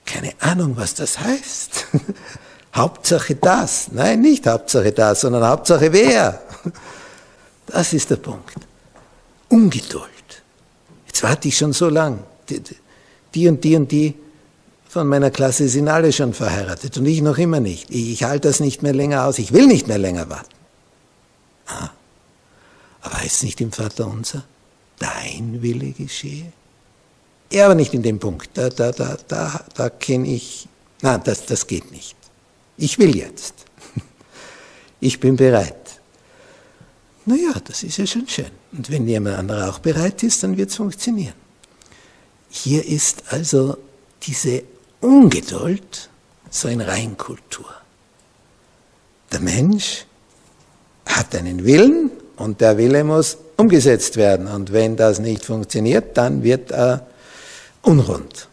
Keine 0.07 0.33
Ahnung, 0.41 0.77
was 0.77 0.95
das 0.95 1.19
heißt. 1.19 1.87
Hauptsache 2.75 3.35
das. 3.35 3.89
Nein, 3.93 4.23
nicht 4.23 4.47
Hauptsache 4.47 4.93
das, 4.93 5.21
sondern 5.21 5.45
Hauptsache 5.45 5.93
wer. 5.93 6.41
Das 7.65 7.93
ist 7.95 8.11
der 8.11 8.17
Punkt. 8.17 8.55
Ungeduld. 9.49 10.43
Jetzt 11.07 11.23
warte 11.23 11.49
ich 11.49 11.57
schon 11.57 11.73
so 11.73 11.89
lang. 11.89 12.23
Die, 12.51 12.61
die 13.35 13.49
und 13.49 13.65
die 13.65 13.77
und 13.77 13.91
die 13.91 14.15
von 14.89 15.07
meiner 15.07 15.31
Klasse 15.31 15.69
sind 15.69 15.89
alle 15.89 16.13
schon 16.13 16.35
verheiratet 16.35 16.99
und 16.99 17.07
ich 17.07 17.23
noch 17.23 17.39
immer 17.39 17.61
nicht. 17.61 17.89
Ich, 17.89 18.11
ich 18.11 18.25
halte 18.25 18.49
das 18.49 18.61
nicht 18.61 18.83
mehr 18.83 18.93
länger 18.93 19.25
aus. 19.25 19.39
Ich 19.39 19.55
will 19.55 19.67
nicht 19.69 19.87
mehr 19.87 19.97
länger 19.97 20.29
warten. 20.29 20.55
Ah, 21.67 21.91
aber 23.01 23.19
heißt 23.19 23.45
nicht 23.45 23.61
im 23.63 23.73
Vater 23.73 24.07
unser, 24.07 24.45
dein 25.03 25.61
Wille 25.63 25.93
geschehe? 25.93 26.53
Ja, 27.53 27.67
aber 27.67 27.75
nicht 27.75 27.93
in 27.93 28.03
dem 28.03 28.19
Punkt. 28.19 28.51
Da, 28.55 28.71
da, 28.71 28.93
da, 28.93 29.17
da, 29.29 29.65
da 29.75 29.91
kenne 29.91 30.29
ich, 30.29 30.67
na, 31.03 31.19
das, 31.19 31.45
das 31.45 31.67
geht 31.67 31.91
nicht. 31.91 32.17
Ich 32.77 32.99
will 32.99 33.15
jetzt. 33.17 33.55
Ich 35.05 35.19
bin 35.19 35.35
bereit. 35.35 35.99
Naja, 37.27 37.55
das 37.65 37.83
ist 37.83 37.97
ja 37.97 38.07
schon 38.07 38.29
schön. 38.29 38.53
Und 38.71 38.89
wenn 38.89 39.09
jemand 39.09 39.37
anderer 39.37 39.69
auch 39.69 39.81
bereit 39.81 40.23
ist, 40.23 40.45
dann 40.45 40.57
wird 40.57 40.71
es 40.71 40.77
funktionieren. 40.77 41.35
Hier 42.49 42.87
ist 42.87 43.25
also 43.33 43.79
diese 44.23 44.63
Ungeduld 45.01 46.09
so 46.51 46.69
in 46.69 46.81
Reinkultur. 46.81 47.67
Der 49.33 49.41
Mensch 49.41 50.07
hat 51.07 51.35
einen 51.35 51.65
Willen 51.65 52.13
und 52.37 52.61
der 52.61 52.79
Wille 52.79 53.03
muss 53.03 53.39
umgesetzt 53.57 54.17
werden. 54.17 54.47
Und 54.47 54.73
wenn 54.73 54.97
das 54.97 55.19
nicht 55.19 55.45
funktioniert, 55.45 56.17
dann 56.17 56.43
wird 56.43 56.71
er 56.71 57.07
unrund. 57.83 58.49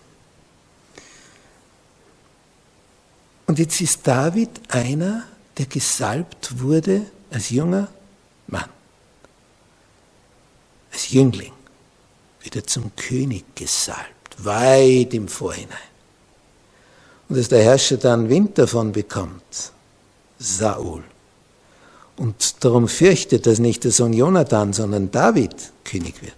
Und 3.48 3.58
jetzt 3.58 3.82
ist 3.82 4.06
David 4.06 4.50
einer, 4.68 5.24
der 5.58 5.65
gesalbt 5.65 6.60
wurde 6.60 7.01
als 7.32 7.50
junger 7.50 7.88
Mann, 8.48 8.70
als 10.91 11.10
Jüngling, 11.10 11.53
wieder 12.41 12.65
zum 12.65 12.96
König 12.96 13.44
gesalbt, 13.56 14.36
weit 14.38 15.13
im 15.13 15.27
Vorhinein. 15.27 15.77
Und 17.27 17.38
dass 17.38 17.50
der 17.50 17.63
Herrscher 17.63 17.98
dann 17.98 18.29
Wind 18.29 18.58
davon 18.58 18.91
bekommt, 18.91 19.72
Saul. 20.39 21.03
Und 22.20 22.66
darum 22.66 22.90
fürchtet, 22.90 23.46
dass 23.46 23.60
nicht 23.60 23.86
der 23.86 23.92
Sohn 23.92 24.12
Jonathan, 24.12 24.74
sondern 24.74 25.10
David 25.10 25.56
König 25.86 26.22
wird. 26.22 26.34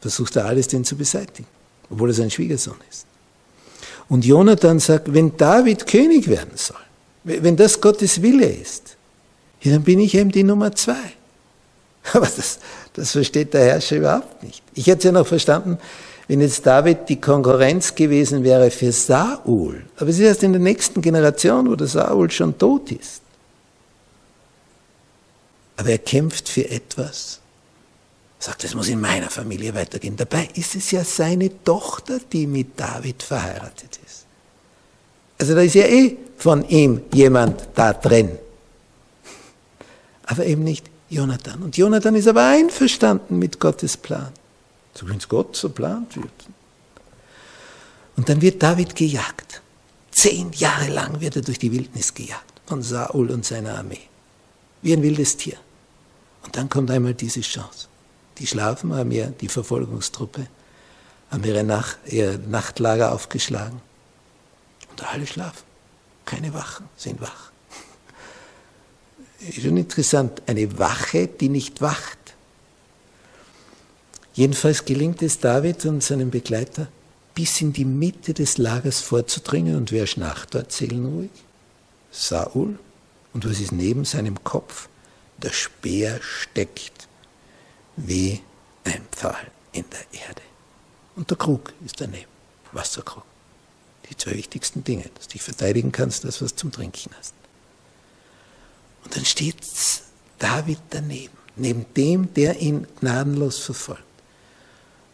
Versucht 0.00 0.34
er 0.36 0.46
alles, 0.46 0.66
den 0.68 0.82
zu 0.82 0.96
beseitigen, 0.96 1.46
obwohl 1.90 2.08
er 2.08 2.14
sein 2.14 2.30
Schwiegersohn 2.30 2.78
ist. 2.88 3.04
Und 4.08 4.24
Jonathan 4.24 4.78
sagt, 4.78 5.12
wenn 5.12 5.36
David 5.36 5.86
König 5.86 6.26
werden 6.26 6.52
soll, 6.54 6.76
wenn 7.24 7.54
das 7.54 7.82
Gottes 7.82 8.22
Wille 8.22 8.46
ist, 8.46 8.96
dann 9.62 9.82
bin 9.82 10.00
ich 10.00 10.14
eben 10.14 10.32
die 10.32 10.42
Nummer 10.42 10.74
zwei. 10.74 10.94
Aber 12.14 12.26
das, 12.34 12.58
das 12.94 13.12
versteht 13.12 13.52
der 13.52 13.66
Herrscher 13.66 13.96
überhaupt 13.96 14.42
nicht. 14.42 14.62
Ich 14.72 14.86
hätte 14.86 14.98
es 15.00 15.04
ja 15.04 15.12
noch 15.12 15.26
verstanden, 15.26 15.76
wenn 16.28 16.40
jetzt 16.40 16.64
David 16.64 17.10
die 17.10 17.20
Konkurrenz 17.20 17.94
gewesen 17.94 18.42
wäre 18.42 18.70
für 18.70 18.92
Saul. 18.92 19.84
Aber 19.98 20.08
es 20.08 20.16
ist 20.16 20.24
erst 20.24 20.42
in 20.44 20.52
der 20.52 20.62
nächsten 20.62 21.02
Generation, 21.02 21.68
wo 21.68 21.76
der 21.76 21.88
Saul 21.88 22.30
schon 22.30 22.56
tot 22.56 22.90
ist. 22.90 23.20
Aber 25.78 25.90
er 25.90 25.98
kämpft 25.98 26.48
für 26.48 26.68
etwas. 26.68 27.40
Sagt, 28.40 28.64
es 28.64 28.74
muss 28.74 28.88
in 28.88 29.00
meiner 29.00 29.30
Familie 29.30 29.74
weitergehen. 29.74 30.16
Dabei 30.16 30.48
ist 30.54 30.74
es 30.74 30.90
ja 30.90 31.04
seine 31.04 31.62
Tochter, 31.64 32.20
die 32.32 32.46
mit 32.46 32.78
David 32.78 33.22
verheiratet 33.22 33.98
ist. 34.04 34.26
Also 35.38 35.54
da 35.54 35.60
ist 35.60 35.74
ja 35.74 35.86
eh 35.86 36.16
von 36.36 36.68
ihm 36.68 37.02
jemand 37.12 37.68
da 37.76 37.92
drin. 37.92 38.36
Aber 40.24 40.44
eben 40.44 40.64
nicht 40.64 40.86
Jonathan. 41.10 41.62
Und 41.62 41.76
Jonathan 41.76 42.16
ist 42.16 42.26
aber 42.26 42.48
einverstanden 42.48 43.38
mit 43.38 43.60
Gottes 43.60 43.96
Plan. 43.96 44.32
So 44.94 45.08
wie 45.08 45.16
es 45.16 45.28
Gott 45.28 45.54
so 45.54 45.68
plant 45.68 46.16
wird. 46.16 46.26
Und 48.16 48.28
dann 48.28 48.42
wird 48.42 48.60
David 48.60 48.96
gejagt. 48.96 49.62
Zehn 50.10 50.50
Jahre 50.54 50.88
lang 50.88 51.20
wird 51.20 51.36
er 51.36 51.42
durch 51.42 51.60
die 51.60 51.70
Wildnis 51.70 52.14
gejagt 52.14 52.60
von 52.66 52.82
Saul 52.82 53.30
und 53.30 53.44
seiner 53.44 53.78
Armee. 53.78 54.00
Wie 54.82 54.92
ein 54.92 55.02
wildes 55.02 55.36
Tier. 55.36 55.56
Und 56.42 56.56
dann 56.56 56.68
kommt 56.68 56.90
einmal 56.90 57.14
diese 57.14 57.40
Chance. 57.40 57.88
Die 58.38 58.46
schlafen, 58.46 58.94
haben 58.94 59.10
ja 59.10 59.26
die 59.26 59.48
Verfolgungstruppe, 59.48 60.46
haben 61.30 61.44
ihre 61.44 61.64
Nacht, 61.64 61.98
ihr 62.06 62.38
Nachtlager 62.38 63.12
aufgeschlagen. 63.12 63.80
Und 64.90 65.12
alle 65.12 65.26
schlafen. 65.26 65.64
Keine 66.24 66.52
Wachen 66.54 66.88
sind 66.96 67.20
wach. 67.20 67.50
Ist 69.40 69.62
schon 69.62 69.76
interessant, 69.76 70.42
eine 70.46 70.78
Wache, 70.78 71.28
die 71.28 71.48
nicht 71.48 71.80
wacht. 71.80 72.18
Jedenfalls 74.34 74.84
gelingt 74.84 75.22
es 75.22 75.40
David 75.40 75.84
und 75.86 76.02
seinem 76.02 76.30
Begleiter, 76.30 76.88
bis 77.34 77.60
in 77.60 77.72
die 77.72 77.84
Mitte 77.84 78.34
des 78.34 78.58
Lagers 78.58 79.00
vorzudringen. 79.00 79.76
Und 79.76 79.90
wer 79.92 80.06
schnarcht 80.06 80.54
dort 80.54 80.72
seelenruhig? 80.72 81.30
Saul. 82.10 82.78
Und 83.32 83.48
was 83.48 83.60
ist 83.60 83.72
neben 83.72 84.04
seinem 84.04 84.42
Kopf? 84.42 84.88
Der 85.38 85.52
Speer 85.52 86.20
steckt 86.22 87.08
wie 87.96 88.42
ein 88.84 89.04
Pfahl 89.12 89.50
in 89.72 89.84
der 89.90 90.20
Erde. 90.20 90.42
Und 91.16 91.30
der 91.30 91.36
Krug 91.36 91.72
ist 91.84 92.00
daneben, 92.00 92.30
Wasserkrug. 92.72 93.24
Die 94.08 94.16
zwei 94.16 94.32
wichtigsten 94.32 94.84
Dinge, 94.84 95.04
dass 95.14 95.26
du 95.28 95.32
dich 95.32 95.42
verteidigen 95.42 95.92
kannst, 95.92 96.24
das, 96.24 96.40
was 96.40 96.52
du 96.52 96.60
zum 96.60 96.72
Trinken 96.72 97.10
hast. 97.18 97.34
Und 99.04 99.16
dann 99.16 99.24
steht 99.24 99.56
David 100.38 100.78
daneben, 100.90 101.36
neben 101.56 101.86
dem, 101.94 102.32
der 102.34 102.58
ihn 102.58 102.86
gnadenlos 103.00 103.58
verfolgt. 103.58 104.02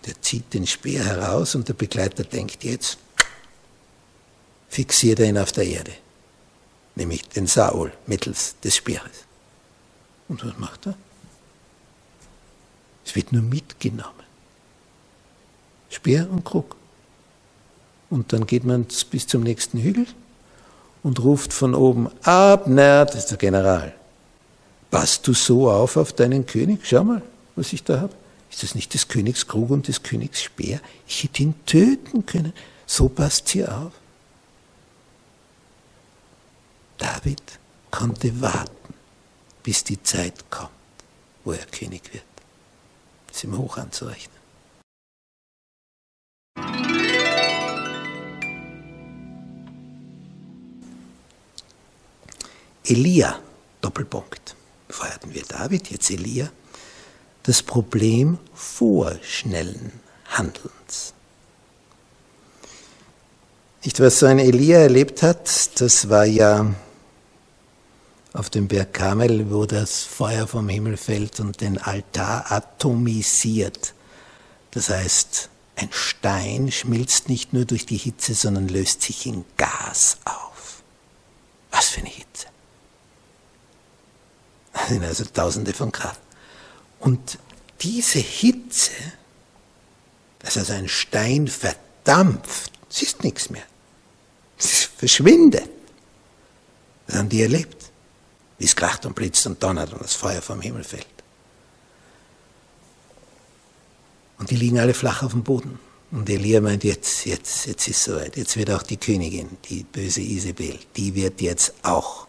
Der 0.06 0.20
zieht 0.20 0.52
den 0.52 0.66
Speer 0.66 1.04
heraus 1.04 1.54
und 1.54 1.68
der 1.68 1.74
Begleiter 1.74 2.24
denkt 2.24 2.64
jetzt, 2.64 2.98
fixiert 4.68 5.20
er 5.20 5.26
ihn 5.26 5.38
auf 5.38 5.52
der 5.52 5.64
Erde, 5.64 5.92
nämlich 6.94 7.28
den 7.28 7.46
Saul 7.46 7.92
mittels 8.06 8.56
des 8.62 8.76
Speeres. 8.76 9.24
Und 10.28 10.44
was 10.44 10.58
macht 10.58 10.86
er? 10.86 10.94
Es 13.04 13.14
wird 13.14 13.32
nur 13.32 13.42
mitgenommen. 13.42 14.24
Speer 15.90 16.28
und 16.30 16.44
Krug. 16.44 16.76
Und 18.10 18.32
dann 18.32 18.46
geht 18.46 18.64
man 18.64 18.86
bis 19.10 19.26
zum 19.26 19.42
nächsten 19.42 19.78
Hügel 19.78 20.06
und 21.02 21.22
ruft 21.22 21.52
von 21.52 21.74
oben, 21.74 22.08
Abner, 22.22 23.04
das 23.04 23.16
ist 23.16 23.30
der 23.30 23.38
General, 23.38 23.94
passt 24.90 25.26
du 25.26 25.34
so 25.34 25.70
auf 25.70 25.96
auf 25.96 26.12
deinen 26.12 26.46
König? 26.46 26.80
Schau 26.84 27.04
mal, 27.04 27.22
was 27.56 27.72
ich 27.72 27.84
da 27.84 28.00
habe. 28.00 28.14
Ist 28.50 28.62
das 28.62 28.74
nicht 28.76 28.94
des 28.94 29.08
Königs 29.08 29.48
Krug 29.48 29.70
und 29.70 29.88
des 29.88 30.02
Königs 30.02 30.42
Speer? 30.42 30.80
Ich 31.08 31.24
hätte 31.24 31.42
ihn 31.42 31.54
töten 31.66 32.24
können. 32.24 32.52
So 32.86 33.08
passt 33.08 33.48
hier 33.48 33.76
auf. 33.76 33.92
David 36.98 37.42
konnte 37.90 38.40
warten, 38.40 38.93
bis 39.64 39.82
die 39.82 40.00
Zeit 40.00 40.48
kommt, 40.50 40.70
wo 41.42 41.52
er 41.52 41.66
König 41.66 42.14
wird 42.14 42.24
ist 43.34 43.44
ihm 43.44 43.58
hoch 43.58 43.76
anzurechnen. 43.76 44.36
Elia, 52.84 53.40
Doppelpunkt. 53.80 54.54
Hatten 55.00 55.34
wir 55.34 55.42
David, 55.42 55.90
jetzt 55.90 56.10
Elia. 56.10 56.50
Das 57.42 57.62
Problem 57.62 58.38
vorschnellen 58.54 59.92
Handelns. 60.26 61.12
Nicht, 63.84 64.00
was 64.00 64.18
so 64.18 64.26
ein 64.26 64.38
Elia 64.38 64.78
erlebt 64.78 65.22
hat, 65.22 65.80
das 65.80 66.08
war 66.08 66.24
ja 66.24 66.72
auf 68.34 68.50
dem 68.50 68.66
Berg 68.66 68.92
Karmel, 68.92 69.50
wo 69.50 69.64
das 69.64 70.02
Feuer 70.02 70.48
vom 70.48 70.68
Himmel 70.68 70.96
fällt 70.96 71.38
und 71.38 71.60
den 71.60 71.78
Altar 71.78 72.50
atomisiert. 72.50 73.94
Das 74.72 74.90
heißt, 74.90 75.48
ein 75.76 75.88
Stein 75.92 76.70
schmilzt 76.72 77.28
nicht 77.28 77.52
nur 77.52 77.64
durch 77.64 77.86
die 77.86 77.96
Hitze, 77.96 78.34
sondern 78.34 78.68
löst 78.68 79.02
sich 79.02 79.26
in 79.26 79.44
Gas 79.56 80.18
auf. 80.24 80.82
Was 81.70 81.90
für 81.90 82.00
eine 82.00 82.10
Hitze. 82.10 82.46
Das 84.72 84.88
sind 84.88 85.04
also 85.04 85.24
Tausende 85.26 85.72
von 85.72 85.92
Grad. 85.92 86.18
Und 86.98 87.38
diese 87.80 88.18
Hitze, 88.18 88.90
dass 90.40 90.56
also 90.56 90.72
ein 90.72 90.88
Stein 90.88 91.46
verdampft, 91.46 92.72
es 92.90 93.02
ist 93.02 93.22
nichts 93.22 93.48
mehr. 93.48 93.62
Es 94.58 94.82
verschwindet. 94.96 95.68
Das 97.06 97.16
haben 97.16 97.28
die 97.28 97.42
erlebt 97.42 97.83
wie 98.58 98.64
es 98.64 98.76
kracht 98.76 99.06
und 99.06 99.14
blitzt 99.14 99.46
und 99.46 99.62
donnert 99.62 99.92
und 99.92 100.02
das 100.02 100.14
Feuer 100.14 100.42
vom 100.42 100.60
Himmel 100.60 100.84
fällt. 100.84 101.06
Und 104.38 104.50
die 104.50 104.56
liegen 104.56 104.78
alle 104.78 104.94
flach 104.94 105.22
auf 105.22 105.32
dem 105.32 105.42
Boden. 105.42 105.78
Und 106.10 106.28
Elia 106.28 106.60
meint, 106.60 106.84
jetzt, 106.84 107.24
jetzt, 107.24 107.66
jetzt 107.66 107.88
ist 107.88 107.96
es 107.96 108.04
soweit. 108.04 108.36
Jetzt 108.36 108.56
wird 108.56 108.70
auch 108.70 108.82
die 108.82 108.96
Königin, 108.96 109.56
die 109.68 109.84
böse 109.84 110.20
Isabel, 110.20 110.78
die 110.96 111.14
wird 111.14 111.40
jetzt 111.40 111.74
auch 111.82 112.28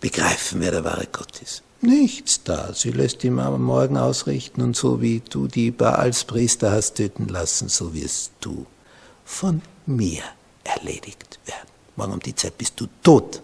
begreifen, 0.00 0.60
wer 0.60 0.70
der 0.70 0.84
wahre 0.84 1.06
Gott 1.10 1.40
ist. 1.42 1.62
Nichts 1.80 2.42
da. 2.42 2.74
Sie 2.74 2.90
lässt 2.90 3.24
ihm 3.24 3.38
am 3.38 3.62
Morgen 3.62 3.96
ausrichten 3.96 4.60
und 4.60 4.76
so 4.76 5.00
wie 5.00 5.20
du 5.20 5.46
die 5.46 5.70
Baals 5.70 6.24
Priester 6.24 6.72
hast 6.72 6.96
töten 6.96 7.28
lassen, 7.28 7.70
so 7.70 7.94
wirst 7.94 8.32
du 8.40 8.66
von 9.24 9.62
mir 9.86 10.22
erledigt 10.64 11.38
werden. 11.46 11.68
Morgen 11.96 12.12
um 12.12 12.20
die 12.20 12.34
Zeit 12.34 12.58
bist 12.58 12.78
du 12.78 12.86
tot. 13.02 13.42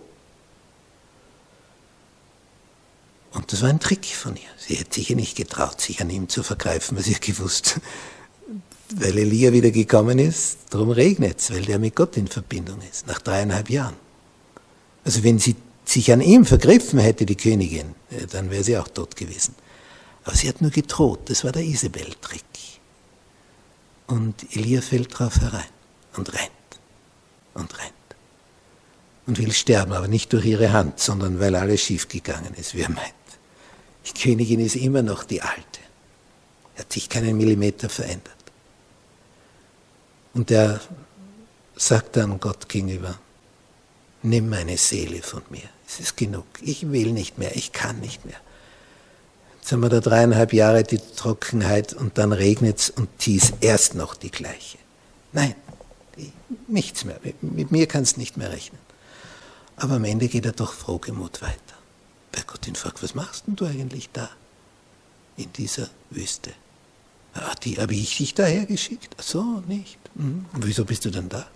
Und 3.37 3.53
das 3.53 3.61
war 3.61 3.69
ein 3.69 3.81
Trick 3.81 4.07
von 4.07 4.35
ihr. 4.35 4.49
Sie 4.57 4.77
hätte 4.77 4.95
sich 4.95 5.11
ja 5.11 5.15
nicht 5.15 5.37
getraut, 5.37 5.79
sich 5.81 6.01
an 6.01 6.09
ihm 6.09 6.29
zu 6.29 6.43
vergreifen, 6.43 6.97
weil 6.97 7.05
sie 7.05 7.15
gewusst, 7.15 7.81
weil 8.97 9.19
Elia 9.19 9.53
wieder 9.53 9.71
gekommen 9.71 10.19
ist, 10.19 10.59
darum 10.71 10.91
regnet 10.91 11.41
es, 11.41 11.51
weil 11.51 11.63
der 11.63 11.79
mit 11.79 11.95
Gott 11.95 12.17
in 12.17 12.29
Verbindung 12.29 12.81
ist, 12.91 13.07
nach 13.07 13.21
dreieinhalb 13.21 13.69
Jahren. 13.69 13.97
Also 15.05 15.23
wenn 15.23 15.39
sie 15.39 15.55
sich 15.85 16.11
an 16.13 16.23
ihm 16.23 16.47
vergriffen 16.47 16.99
hätte, 16.99 17.27
die 17.27 17.37
Königin, 17.37 17.95
dann 18.33 18.51
wäre 18.51 18.65
sie 18.65 18.79
auch 18.79 18.89
tot 18.89 19.15
gewesen. 19.17 19.55
Aber 20.25 20.35
sie 20.35 20.49
hat 20.49 20.63
nur 20.63 20.71
gedroht, 20.71 21.21
das 21.27 21.45
war 21.45 21.53
der 21.53 21.63
Isabel-Trick. 21.63 22.43
Und 24.07 24.47
Elia 24.57 24.81
fällt 24.81 25.17
drauf 25.17 25.41
herein 25.41 25.69
und 26.17 26.33
rennt 26.33 26.51
und 27.53 27.79
rennt 27.79 27.93
und 29.27 29.39
will 29.39 29.53
sterben, 29.53 29.93
aber 29.93 30.09
nicht 30.09 30.33
durch 30.33 30.47
ihre 30.47 30.73
Hand, 30.73 31.01
sondern 31.01 31.39
weil 31.39 31.55
alles 31.55 31.83
schiefgegangen 31.83 32.55
ist, 32.55 32.75
wie 32.75 32.81
er 32.81 32.91
meint. 32.91 33.13
Die 34.07 34.13
Königin 34.13 34.61
ist 34.61 34.77
immer 34.77 35.03
noch 35.03 35.25
die 35.25 35.43
alte. 35.43 35.81
Er 36.75 36.81
hat 36.81 36.93
sich 36.93 37.09
keinen 37.09 37.37
Millimeter 37.37 37.89
verändert. 37.89 38.35
Und 40.35 40.51
er 40.51 40.81
sagt 41.77 42.17
dann 42.17 42.39
Gott 42.39 42.69
gegenüber, 42.69 43.19
nimm 44.23 44.49
meine 44.49 44.77
Seele 44.77 45.23
von 45.23 45.43
mir. 45.51 45.69
Es 45.89 46.01
ist 46.01 46.17
genug. 46.17 46.45
Ich 46.61 46.91
will 46.91 47.13
nicht 47.13 47.39
mehr. 47.39 47.57
Ich 47.57 47.73
kann 47.73 48.01
nicht 48.01 48.25
mehr. 48.25 48.37
Jetzt 49.59 49.73
haben 49.73 49.81
wir 49.81 49.89
da 49.89 50.01
dreieinhalb 50.01 50.53
Jahre 50.53 50.85
die 50.85 50.99
Trockenheit 50.99 51.93
und 51.93 52.19
dann 52.19 52.33
regnet 52.33 52.79
es 52.79 52.91
und 52.91 53.09
die 53.25 53.37
ist 53.37 53.55
erst 53.61 53.95
noch 53.95 54.15
die 54.15 54.31
gleiche. 54.31 54.79
Nein, 55.33 55.55
nichts 56.69 57.05
mehr. 57.05 57.19
Mit 57.41 57.73
mir 57.73 57.87
kannst 57.87 58.17
du 58.17 58.21
nicht 58.21 58.37
mehr 58.37 58.53
rechnen. 58.53 58.81
Aber 59.77 59.95
am 59.95 60.05
Ende 60.05 60.29
geht 60.29 60.47
er 60.47 60.53
doch 60.53 60.73
frohgemut 60.73 61.43
weiter. 61.43 61.66
Gott 62.43 62.67
ihn 62.67 62.75
fragt, 62.75 63.03
was 63.03 63.15
machst 63.15 63.47
denn 63.47 63.57
du 63.57 63.67
eigentlich 63.67 64.11
da? 64.13 64.29
In 65.37 65.53
dieser 65.53 65.89
Wüste. 66.11 66.53
Ah, 67.35 67.55
die 67.63 67.77
habe 67.77 67.95
ich 67.95 68.17
dich 68.17 68.35
daher 68.35 68.65
geschickt? 68.65 69.15
Ach 69.19 69.23
so, 69.23 69.63
nicht. 69.67 69.99
Mhm. 70.15 70.47
Und 70.55 70.67
wieso 70.67 70.85
bist 70.85 71.05
du 71.05 71.11
dann 71.11 71.29
da? 71.29 71.47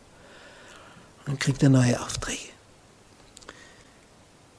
dann 1.30 1.38
kriegt 1.38 1.62
er 1.62 1.68
neue 1.68 2.00
Aufträge. 2.00 2.50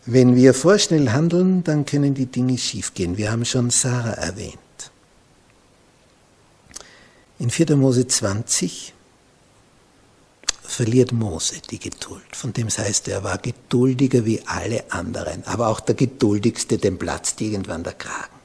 Wenn 0.06 0.36
wir 0.36 0.54
vorschnell 0.54 1.10
handeln, 1.10 1.64
dann 1.64 1.86
können 1.86 2.14
die 2.14 2.26
Dinge 2.26 2.58
schiefgehen. 2.58 3.18
Wir 3.18 3.32
haben 3.32 3.46
schon 3.46 3.70
Sarah 3.70 4.14
erwähnt. 4.14 4.58
In 7.40 7.50
4. 7.50 7.76
Mose 7.76 8.08
20 8.08 8.94
verliert 10.72 11.12
Mose 11.12 11.56
die 11.70 11.80
Geduld. 11.80 12.36
Von 12.36 12.54
dem 12.54 12.70
heißt, 12.70 13.08
er 13.08 13.24
war 13.24 13.38
geduldiger 13.38 14.26
wie 14.26 14.42
alle 14.46 14.92
anderen, 14.92 15.44
aber 15.46 15.68
auch 15.68 15.80
der 15.80 15.96
geduldigste, 15.96 16.78
dem 16.78 16.98
platzt 16.98 17.42
irgendwann 17.42 17.84
der 17.84 17.94
Kragen. 17.94 18.36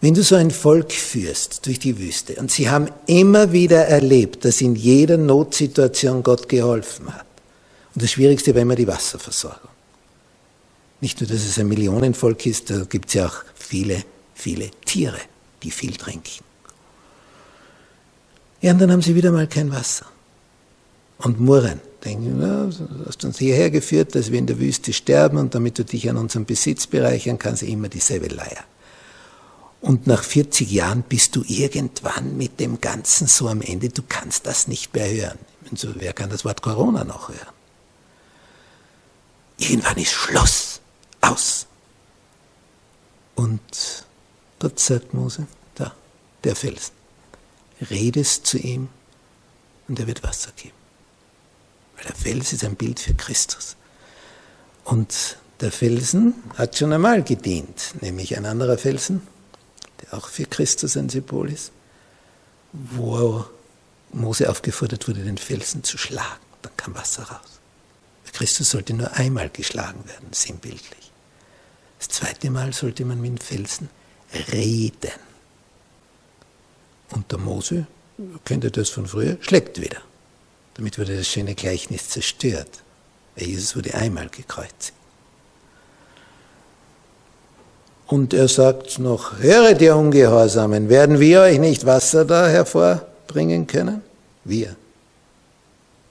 Wenn 0.00 0.14
du 0.14 0.22
so 0.22 0.34
ein 0.34 0.50
Volk 0.50 0.92
führst 0.92 1.64
durch 1.66 1.78
die 1.78 1.98
Wüste 1.98 2.34
und 2.34 2.50
sie 2.50 2.68
haben 2.68 2.88
immer 3.06 3.52
wieder 3.52 3.86
erlebt, 3.86 4.44
dass 4.44 4.60
in 4.60 4.76
jeder 4.76 5.16
Notsituation 5.16 6.22
Gott 6.22 6.48
geholfen 6.48 7.14
hat. 7.14 7.26
Und 7.94 8.02
das 8.02 8.10
Schwierigste 8.10 8.54
war 8.54 8.62
immer 8.62 8.74
die 8.74 8.86
Wasserversorgung. 8.86 9.70
Nicht 11.00 11.20
nur, 11.20 11.28
dass 11.28 11.44
es 11.44 11.58
ein 11.58 11.68
Millionenvolk 11.68 12.44
ist, 12.46 12.70
da 12.70 12.84
gibt 12.84 13.08
es 13.08 13.14
ja 13.14 13.26
auch 13.26 13.44
viele, 13.54 14.04
viele 14.34 14.70
Tiere, 14.84 15.20
die 15.62 15.70
viel 15.70 15.96
trinken. 15.96 16.44
Ja, 18.60 18.72
und 18.72 18.80
dann 18.80 18.92
haben 18.92 19.02
sie 19.02 19.14
wieder 19.14 19.30
mal 19.30 19.46
kein 19.46 19.70
Wasser 19.70 20.06
und 21.18 21.40
murren. 21.40 21.80
Denken, 22.04 22.38
na, 22.38 22.66
du 22.66 23.06
hast 23.06 23.24
uns 23.24 23.38
hierher 23.38 23.70
geführt, 23.70 24.14
dass 24.14 24.30
wir 24.30 24.38
in 24.38 24.46
der 24.46 24.60
Wüste 24.60 24.92
sterben 24.92 25.38
und 25.38 25.54
damit 25.54 25.78
du 25.78 25.84
dich 25.84 26.08
an 26.08 26.16
unserem 26.16 26.44
Besitz 26.44 26.86
bereichern 26.86 27.38
kannst, 27.38 27.62
immer 27.62 27.88
dieselbe 27.88 28.28
Leier. 28.28 28.64
Und 29.80 30.06
nach 30.06 30.22
40 30.22 30.70
Jahren 30.70 31.02
bist 31.02 31.36
du 31.36 31.44
irgendwann 31.46 32.36
mit 32.36 32.60
dem 32.60 32.80
Ganzen 32.80 33.26
so 33.26 33.48
am 33.48 33.60
Ende, 33.60 33.88
du 33.88 34.02
kannst 34.08 34.46
das 34.46 34.68
nicht 34.68 34.94
mehr 34.94 35.10
hören. 35.10 35.38
So, 35.74 35.88
wer 35.96 36.12
kann 36.12 36.30
das 36.30 36.44
Wort 36.44 36.62
Corona 36.62 37.04
noch 37.04 37.28
hören? 37.28 37.54
Irgendwann 39.58 39.96
ist 39.96 40.12
Schluss, 40.12 40.80
aus. 41.20 41.66
Und 43.34 44.06
Gott 44.58 44.78
sagt 44.78 45.12
Mose, 45.12 45.46
da, 45.74 45.92
der 46.44 46.56
Felsen, 46.56 46.94
redest 47.90 48.46
zu 48.46 48.58
ihm 48.58 48.88
und 49.88 49.98
er 49.98 50.06
wird 50.06 50.22
Wasser 50.22 50.52
geben. 50.56 50.75
Weil 51.96 52.04
der 52.04 52.14
Fels 52.14 52.52
ist 52.52 52.64
ein 52.64 52.76
Bild 52.76 53.00
für 53.00 53.14
Christus. 53.14 53.76
Und 54.84 55.38
der 55.60 55.72
Felsen 55.72 56.34
hat 56.56 56.76
schon 56.76 56.92
einmal 56.92 57.22
gedient, 57.22 57.94
nämlich 58.00 58.36
ein 58.36 58.46
anderer 58.46 58.78
Felsen, 58.78 59.26
der 60.02 60.18
auch 60.18 60.28
für 60.28 60.44
Christus 60.44 60.96
ein 60.96 61.08
Symbol 61.08 61.50
ist, 61.50 61.72
wo 62.72 63.44
Mose 64.12 64.50
aufgefordert 64.50 65.08
wurde, 65.08 65.24
den 65.24 65.38
Felsen 65.38 65.82
zu 65.82 65.98
schlagen. 65.98 66.42
Dann 66.62 66.76
kam 66.76 66.94
Wasser 66.94 67.24
raus. 67.24 67.56
Christus 68.36 68.68
sollte 68.68 68.92
nur 68.92 69.12
einmal 69.14 69.48
geschlagen 69.48 70.06
werden, 70.06 70.28
sinnbildlich. 70.30 71.10
Das 71.98 72.08
zweite 72.08 72.50
Mal 72.50 72.74
sollte 72.74 73.06
man 73.06 73.18
mit 73.18 73.30
dem 73.30 73.38
Felsen 73.38 73.88
reden. 74.52 75.18
Und 77.12 77.32
der 77.32 77.38
Mose, 77.38 77.86
kennt 78.44 78.64
ihr 78.64 78.70
das 78.70 78.90
von 78.90 79.06
früher, 79.06 79.38
schlägt 79.40 79.80
wieder. 79.80 80.02
Damit 80.76 80.98
wurde 80.98 81.16
das 81.16 81.26
schöne 81.26 81.54
Gleichnis 81.54 82.10
zerstört. 82.10 82.82
Weil 83.34 83.48
Jesus 83.48 83.76
wurde 83.76 83.94
einmal 83.94 84.28
gekreuzigt. 84.28 84.92
Und 88.06 88.32
er 88.34 88.46
sagt 88.46 88.98
noch, 88.98 89.38
höret 89.38 89.80
ihr 89.80 89.96
Ungehorsamen, 89.96 90.88
werden 90.88 91.18
wir 91.18 91.40
euch 91.40 91.58
nicht 91.58 91.86
Wasser 91.86 92.24
da 92.24 92.46
hervorbringen 92.46 93.66
können? 93.66 94.02
Wir. 94.44 94.76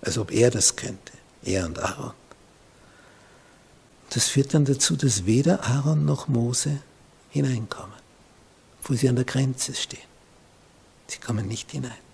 Als 0.01 0.17
ob 0.17 0.31
er 0.31 0.51
das 0.51 0.75
könnte, 0.75 1.13
er 1.43 1.65
und 1.65 1.79
Aaron. 1.79 2.11
Das 4.09 4.27
führt 4.27 4.53
dann 4.53 4.65
dazu, 4.65 4.95
dass 4.97 5.25
weder 5.25 5.63
Aaron 5.63 6.05
noch 6.05 6.27
Mose 6.27 6.81
hineinkommen, 7.29 7.95
wo 8.83 8.93
sie 8.93 9.07
an 9.07 9.15
der 9.15 9.25
Grenze 9.25 9.73
stehen. 9.73 9.99
Sie 11.07 11.19
kommen 11.19 11.47
nicht 11.47 11.71
hinein 11.71 12.04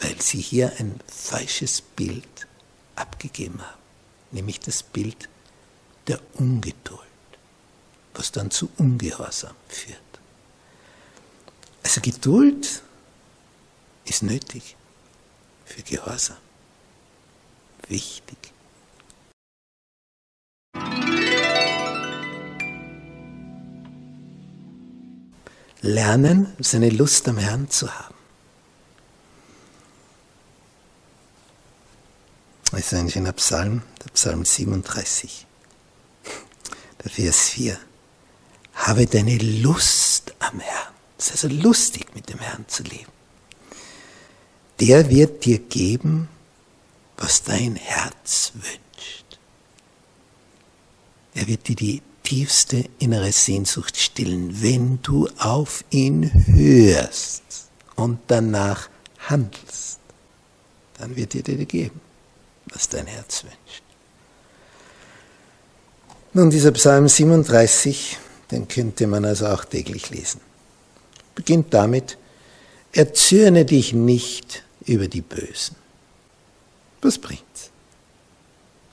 weil 0.00 0.20
sie 0.20 0.40
hier 0.40 0.72
ein 0.78 1.00
falsches 1.06 1.80
Bild 1.80 2.46
abgegeben 2.96 3.60
haben, 3.62 3.80
nämlich 4.32 4.60
das 4.60 4.82
Bild 4.82 5.28
der 6.06 6.20
Ungeduld, 6.34 7.00
was 8.14 8.32
dann 8.32 8.50
zu 8.50 8.68
Ungehorsam 8.76 9.54
führt. 9.68 9.98
Also 11.82 12.00
Geduld 12.00 12.82
ist 14.04 14.22
nötig 14.22 14.76
für 15.64 15.82
Gehorsam, 15.82 16.36
wichtig. 17.88 18.54
Lernen, 25.80 26.54
seine 26.60 26.88
Lust 26.88 27.28
am 27.28 27.36
Herrn 27.36 27.68
zu 27.68 27.92
haben. 27.92 28.13
Das 32.74 32.92
ist 32.92 32.94
ein 32.94 33.08
schöner 33.08 33.32
Psalm, 33.34 33.82
der 34.04 34.10
Psalm 34.14 34.44
37, 34.44 35.46
der 37.04 37.10
Vers 37.10 37.50
4. 37.50 37.78
Habe 38.74 39.06
deine 39.06 39.38
Lust 39.38 40.34
am 40.40 40.58
Herrn. 40.58 40.92
Es 41.16 41.26
ist 41.26 41.44
also 41.44 41.56
lustig, 41.56 42.12
mit 42.16 42.28
dem 42.30 42.40
Herrn 42.40 42.64
zu 42.66 42.82
leben. 42.82 43.12
Der 44.80 45.08
wird 45.08 45.44
dir 45.44 45.60
geben, 45.60 46.28
was 47.16 47.44
dein 47.44 47.76
Herz 47.76 48.50
wünscht. 48.54 49.38
Er 51.34 51.46
wird 51.46 51.68
dir 51.68 51.76
die 51.76 52.02
tiefste 52.24 52.90
innere 52.98 53.30
Sehnsucht 53.30 53.96
stillen, 53.96 54.60
wenn 54.62 55.00
du 55.00 55.28
auf 55.38 55.84
ihn 55.90 56.28
hörst 56.48 57.68
und 57.94 58.18
danach 58.26 58.88
handelst. 59.20 60.00
Dann 60.98 61.14
wird 61.14 61.36
er 61.36 61.42
dir 61.42 61.64
geben 61.66 62.00
was 62.72 62.88
dein 62.88 63.06
Herz 63.06 63.44
wünscht. 63.44 63.82
Nun, 66.32 66.50
dieser 66.50 66.72
Psalm 66.72 67.08
37, 67.08 68.18
den 68.50 68.66
könnte 68.66 69.06
man 69.06 69.24
also 69.24 69.46
auch 69.46 69.64
täglich 69.64 70.10
lesen. 70.10 70.40
Beginnt 71.34 71.72
damit, 71.72 72.18
erzürne 72.92 73.64
dich 73.64 73.92
nicht 73.92 74.64
über 74.84 75.08
die 75.08 75.20
Bösen. 75.20 75.76
Was 77.02 77.18
bringt's? 77.18 77.70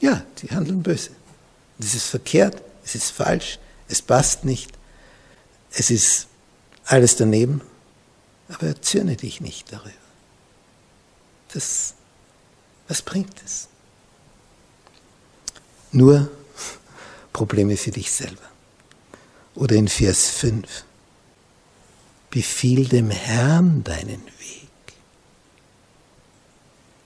Ja, 0.02 0.26
die 0.42 0.50
handeln 0.50 0.84
böse. 0.84 1.12
Das 1.78 1.94
ist 1.94 2.08
verkehrt, 2.08 2.62
es 2.84 2.96
ist 2.96 3.12
falsch, 3.12 3.60
es 3.88 4.02
passt 4.02 4.46
nicht, 4.46 4.72
es 5.72 5.90
ist 5.90 6.28
alles 6.86 7.16
daneben, 7.16 7.62
aber 8.50 8.68
erzürne 8.68 9.16
dich 9.16 9.42
nicht 9.42 9.72
darüber. 9.72 9.94
Das, 11.54 11.94
was 12.92 13.02
bringt 13.02 13.42
es? 13.46 13.70
Nur 15.94 16.30
Probleme 17.32 17.78
für 17.78 17.92
dich 17.92 18.12
selber. 18.12 18.50
Oder 19.56 19.78
in 19.78 19.88
Vers 19.88 20.30
5. 20.32 20.84
Befiehl 22.30 22.90
dem 22.90 23.10
Herrn 23.10 23.86
deinen 23.86 24.26
Weg. 24.26 24.70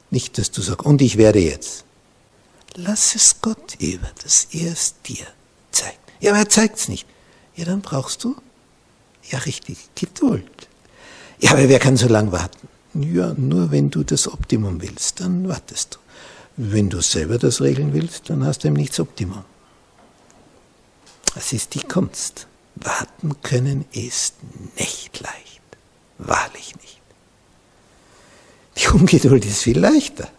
Nicht, 0.10 0.40
dass 0.40 0.50
du 0.50 0.64
sagst, 0.64 0.88
und 0.88 1.04
ich 1.04 1.18
werde 1.18 1.38
jetzt. 1.38 1.86
Lass 2.74 3.14
es 3.14 3.40
Gott 3.42 3.76
über, 3.80 4.10
dass 4.24 4.48
er 4.52 4.72
es 4.72 4.96
dir 5.04 5.28
zeigt. 5.72 6.00
Ja, 6.20 6.32
aber 6.32 6.40
er 6.40 6.50
zeigt 6.50 6.80
es 6.80 6.88
nicht. 6.88 7.06
Ja, 7.56 7.66
dann 7.66 7.82
brauchst 7.82 8.24
du, 8.24 8.36
ja 9.30 9.38
richtig, 9.38 9.78
Geduld. 9.94 10.68
Ja, 11.40 11.52
aber 11.52 11.70
wer 11.70 11.80
kann 11.80 11.96
so 11.96 12.08
lange 12.08 12.32
warten? 12.32 12.75
Ja, 12.96 13.34
nur 13.34 13.72
wenn 13.72 13.90
du 13.90 14.04
das 14.04 14.28
Optimum 14.28 14.82
willst, 14.82 15.20
dann 15.20 15.48
wartest 15.50 15.96
du. 15.96 16.00
Wenn 16.58 16.90
du 16.90 17.02
selber 17.02 17.38
das 17.38 17.60
regeln 17.60 17.94
willst, 17.94 18.30
dann 18.30 18.46
hast 18.46 18.64
du 18.64 18.70
eben 18.70 18.78
nichts 18.78 19.00
Optimum. 19.02 19.44
Es 21.36 21.52
ist 21.52 21.76
die 21.76 21.84
Kunst. 21.84 22.48
Warten 22.76 23.42
können 23.42 23.84
ist 23.92 24.36
nicht 24.78 25.20
leicht. 25.20 25.62
Wahrlich 26.18 26.74
nicht. 26.78 27.02
Die 28.78 28.88
Ungeduld 28.94 29.44
ist 29.44 29.64
viel 29.64 29.80
leichter, 29.80 30.30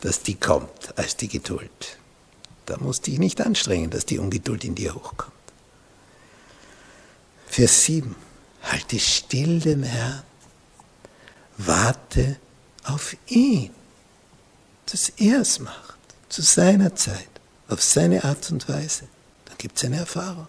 dass 0.00 0.22
die 0.22 0.36
kommt, 0.36 0.96
als 0.96 1.16
die 1.16 1.28
Geduld. 1.28 1.98
Da 2.64 2.78
musst 2.78 3.06
du 3.06 3.10
dich 3.10 3.20
nicht 3.20 3.40
anstrengen, 3.42 3.90
dass 3.90 4.06
die 4.06 4.18
Ungeduld 4.18 4.64
in 4.64 4.74
dir 4.74 4.94
hochkommt. 4.94 5.32
Vers 7.46 7.84
7. 7.84 8.14
Halte 8.62 8.98
still 8.98 9.60
dem 9.60 9.82
Herrn, 9.82 10.22
warte 11.66 12.36
auf 12.84 13.16
ihn 13.26 13.74
dass 14.90 15.10
er 15.16 15.40
es 15.40 15.58
macht, 15.60 15.98
zu 16.28 16.42
seiner 16.42 16.94
Zeit, 16.96 17.28
auf 17.68 17.82
seine 17.82 18.24
Art 18.24 18.50
und 18.50 18.68
Weise, 18.68 19.04
dann 19.44 19.56
gibt 19.58 19.76
es 19.76 19.84
eine 19.84 19.98
Erfahrung. 19.98 20.48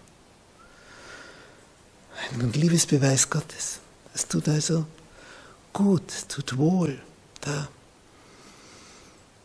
Ein 2.32 2.52
Liebesbeweis 2.52 3.30
Gottes. 3.30 3.78
Das 4.12 4.26
tut 4.26 4.48
also 4.48 4.86
gut, 5.72 6.28
tut 6.28 6.56
wohl. 6.56 7.00
Da 7.40 7.68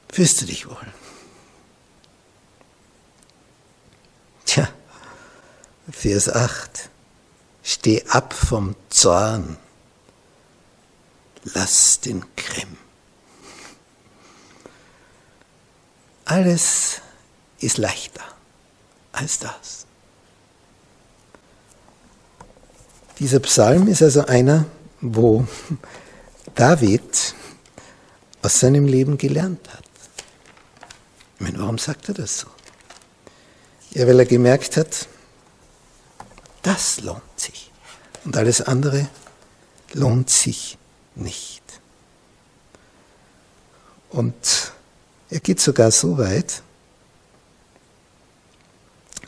fühlst 0.09 0.41
du 0.41 0.45
dich 0.45 0.67
wohl. 0.67 0.75
Vers 5.91 6.29
8. 6.29 6.89
Steh 7.63 8.03
ab 8.09 8.33
vom 8.33 8.75
Zorn. 8.89 9.57
Lass 11.43 11.99
den 11.99 12.25
Grimm. 12.35 12.77
Alles 16.25 17.01
ist 17.59 17.77
leichter 17.77 18.23
als 19.11 19.39
das. 19.39 19.85
Dieser 23.19 23.39
Psalm 23.39 23.87
ist 23.87 24.03
also 24.03 24.25
einer, 24.25 24.65
wo 25.01 25.47
David 26.53 27.33
aus 28.41 28.59
seinem 28.59 28.85
Leben 28.85 29.17
gelernt 29.17 29.67
hat. 29.73 29.83
Ich 31.35 31.41
meine, 31.41 31.59
warum 31.59 31.77
sagt 31.77 32.09
er 32.09 32.13
das 32.15 32.39
so? 32.39 32.47
Ja, 33.91 34.05
weil 34.05 34.19
er 34.19 34.25
gemerkt 34.25 34.77
hat, 34.77 35.07
das 36.61 37.01
lohnt 37.01 37.21
sich. 37.39 37.71
Und 38.25 38.35
alles 38.37 38.61
andere 38.61 39.07
lohnt 39.93 40.29
sich 40.29 40.77
nicht. 41.17 41.63
Und 44.09 44.71
er 45.29 45.39
geht 45.39 45.59
sogar 45.59 45.91
so 45.91 46.17
weit, 46.17 46.61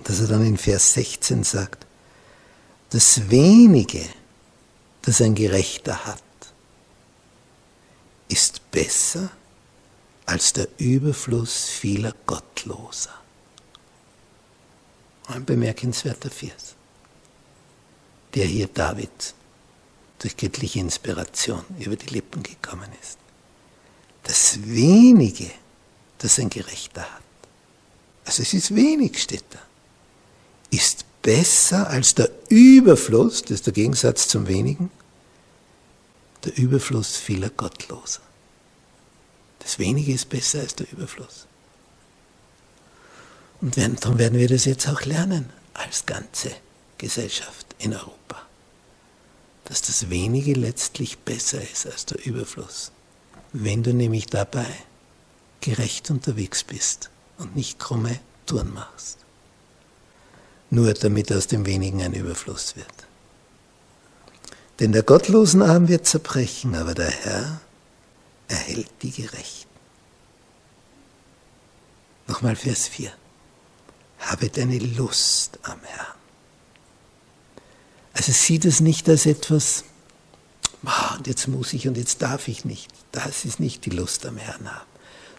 dass 0.04 0.21
er 0.21 0.28
dann 0.28 0.45
in 0.45 0.58
Vers 0.58 0.93
16 0.93 1.43
sagt, 1.43 1.86
das 2.89 3.30
wenige, 3.30 4.04
das 5.02 5.21
ein 5.21 5.36
Gerechter 5.36 6.06
hat, 6.06 6.23
ist 8.30 8.71
besser 8.71 9.30
als 10.25 10.54
der 10.54 10.67
Überfluss 10.78 11.65
vieler 11.65 12.13
Gottloser. 12.25 13.13
Ein 15.28 15.45
bemerkenswerter 15.45 16.30
Vers, 16.30 16.75
der 18.34 18.45
hier 18.45 18.67
David 18.67 19.34
durch 20.19 20.38
göttliche 20.38 20.79
Inspiration 20.79 21.63
über 21.79 21.95
die 21.95 22.13
Lippen 22.13 22.43
gekommen 22.43 22.89
ist. 23.01 23.17
Das 24.23 24.60
wenige, 24.63 25.49
das 26.17 26.39
ein 26.39 26.49
Gerechter 26.49 27.01
hat, 27.01 27.23
also 28.25 28.43
es 28.43 28.53
ist 28.53 28.75
wenig, 28.75 29.21
steht 29.21 29.45
da, 29.49 29.60
ist 30.69 31.05
besser 31.21 31.89
als 31.89 32.15
der 32.15 32.29
Überfluss, 32.49 33.41
das 33.41 33.51
ist 33.51 33.65
der 33.65 33.73
Gegensatz 33.73 34.27
zum 34.27 34.47
wenigen, 34.47 34.91
der 36.43 36.58
Überfluss 36.58 37.17
vieler 37.17 37.49
Gottloser. 37.49 38.21
Das 39.60 39.79
Wenige 39.79 40.13
ist 40.13 40.29
besser 40.29 40.60
als 40.60 40.75
der 40.75 40.91
Überfluss. 40.91 41.47
Und 43.62 43.77
darum 43.77 44.17
werden 44.17 44.39
wir 44.39 44.47
das 44.47 44.65
jetzt 44.65 44.88
auch 44.88 45.01
lernen 45.05 45.49
als 45.73 46.05
ganze 46.05 46.51
Gesellschaft 46.97 47.65
in 47.79 47.93
Europa. 47.93 48.48
Dass 49.69 49.82
das 49.82 50.10
Wenige 50.10 50.53
letztlich 50.53 51.19
besser 51.19 51.62
ist 51.62 51.86
als 51.86 52.05
der 52.05 52.25
Überfluss. 52.25 52.91
Wenn 53.53 53.84
du 53.84 53.93
nämlich 53.93 54.25
dabei 54.25 54.67
gerecht 55.62 56.12
unterwegs 56.12 56.63
bist 56.63 57.10
und 57.38 57.55
nicht 57.55 57.79
krumme 57.79 58.19
Touren 58.45 58.73
machst 58.73 59.19
nur 60.69 60.93
damit 60.93 61.32
aus 61.32 61.47
dem 61.47 61.65
Wenigen 61.65 62.01
ein 62.01 62.13
Überfluss 62.13 62.75
wird. 62.75 62.88
Denn 64.79 64.91
der 64.91 65.03
gottlosen 65.03 65.62
Arm 65.62 65.88
wird 65.88 66.05
zerbrechen, 66.05 66.75
aber 66.75 66.93
der 66.93 67.10
Herr 67.10 67.62
erhält 68.47 68.89
die 69.01 69.12
Gerechten. 69.12 69.67
Nochmal 72.27 72.55
Vers 72.55 72.88
4. 72.88 73.12
Habe 74.19 74.49
deine 74.49 74.77
Lust 74.77 75.60
am 75.63 75.82
Herrn. 75.84 76.18
Also 78.19 78.32
sieh 78.34 78.60
das 78.60 78.82
nicht 78.82 79.10
als 79.10 79.25
etwas, 79.25 79.86
oh, 80.86 81.17
und 81.17 81.25
jetzt 81.25 81.47
muss 81.47 81.73
ich 81.73 81.88
und 81.88 81.97
jetzt 81.97 82.21
darf 82.21 82.47
ich 82.47 82.65
nicht. 82.65 82.91
Das 83.12 83.45
ist 83.45 83.60
nicht 83.60 83.86
die 83.86 83.89
Lust 83.89 84.25
am 84.25 84.38
Herrn 84.38 84.69
haben. 84.69 84.86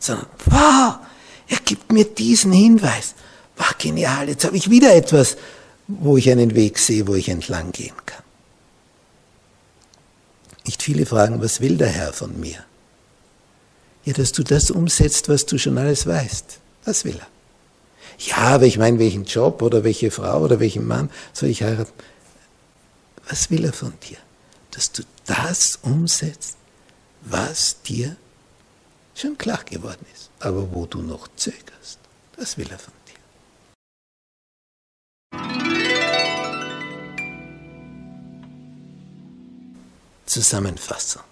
Sondern, 0.00 0.26
wow, 0.46 0.96
er 1.46 1.58
gibt 1.64 1.92
mir 1.92 2.06
diesen 2.06 2.52
Hinweis 2.52 3.14
ach 3.60 3.78
genial, 3.78 4.28
jetzt 4.28 4.44
habe 4.44 4.56
ich 4.56 4.70
wieder 4.70 4.94
etwas, 4.94 5.36
wo 5.86 6.16
ich 6.16 6.30
einen 6.30 6.54
Weg 6.54 6.78
sehe, 6.78 7.06
wo 7.06 7.14
ich 7.14 7.28
entlang 7.28 7.72
gehen 7.72 7.94
kann. 8.06 8.22
Nicht 10.66 10.82
viele 10.82 11.06
fragen, 11.06 11.42
was 11.42 11.60
will 11.60 11.76
der 11.76 11.88
Herr 11.88 12.12
von 12.12 12.38
mir? 12.38 12.58
Ja, 14.04 14.12
dass 14.14 14.32
du 14.32 14.42
das 14.42 14.70
umsetzt, 14.70 15.28
was 15.28 15.46
du 15.46 15.58
schon 15.58 15.78
alles 15.78 16.06
weißt. 16.06 16.58
Das 16.84 17.04
will 17.04 17.16
er. 17.18 17.26
Ja, 18.18 18.54
aber 18.54 18.66
ich 18.66 18.78
meine, 18.78 18.98
welchen 18.98 19.24
Job 19.24 19.62
oder 19.62 19.84
welche 19.84 20.10
Frau 20.10 20.42
oder 20.42 20.60
welchen 20.60 20.86
Mann 20.86 21.10
soll 21.32 21.48
ich 21.48 21.62
heiraten? 21.62 21.92
Was 23.30 23.48
will 23.48 23.64
er 23.64 23.72
von 23.72 23.92
dir? 24.00 24.18
Dass 24.72 24.90
du 24.90 25.04
das 25.24 25.76
umsetzt, 25.82 26.56
was 27.20 27.80
dir 27.82 28.16
schon 29.14 29.38
klar 29.38 29.62
geworden 29.64 30.04
ist, 30.12 30.30
aber 30.40 30.72
wo 30.74 30.84
du 30.86 31.00
noch 31.00 31.28
zögerst. 31.36 32.00
Das 32.36 32.58
will 32.58 32.68
er 32.68 32.78
von 32.80 32.92
dir. 32.92 33.14
Zusammenfassung. 40.26 41.22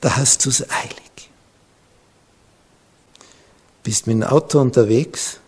Da 0.00 0.16
hast 0.16 0.44
du 0.44 0.48
es 0.50 0.68
eilig. 0.68 1.30
Bist 3.84 4.08
mit 4.08 4.14
dem 4.14 4.24
Auto 4.24 4.60
unterwegs, 4.60 5.38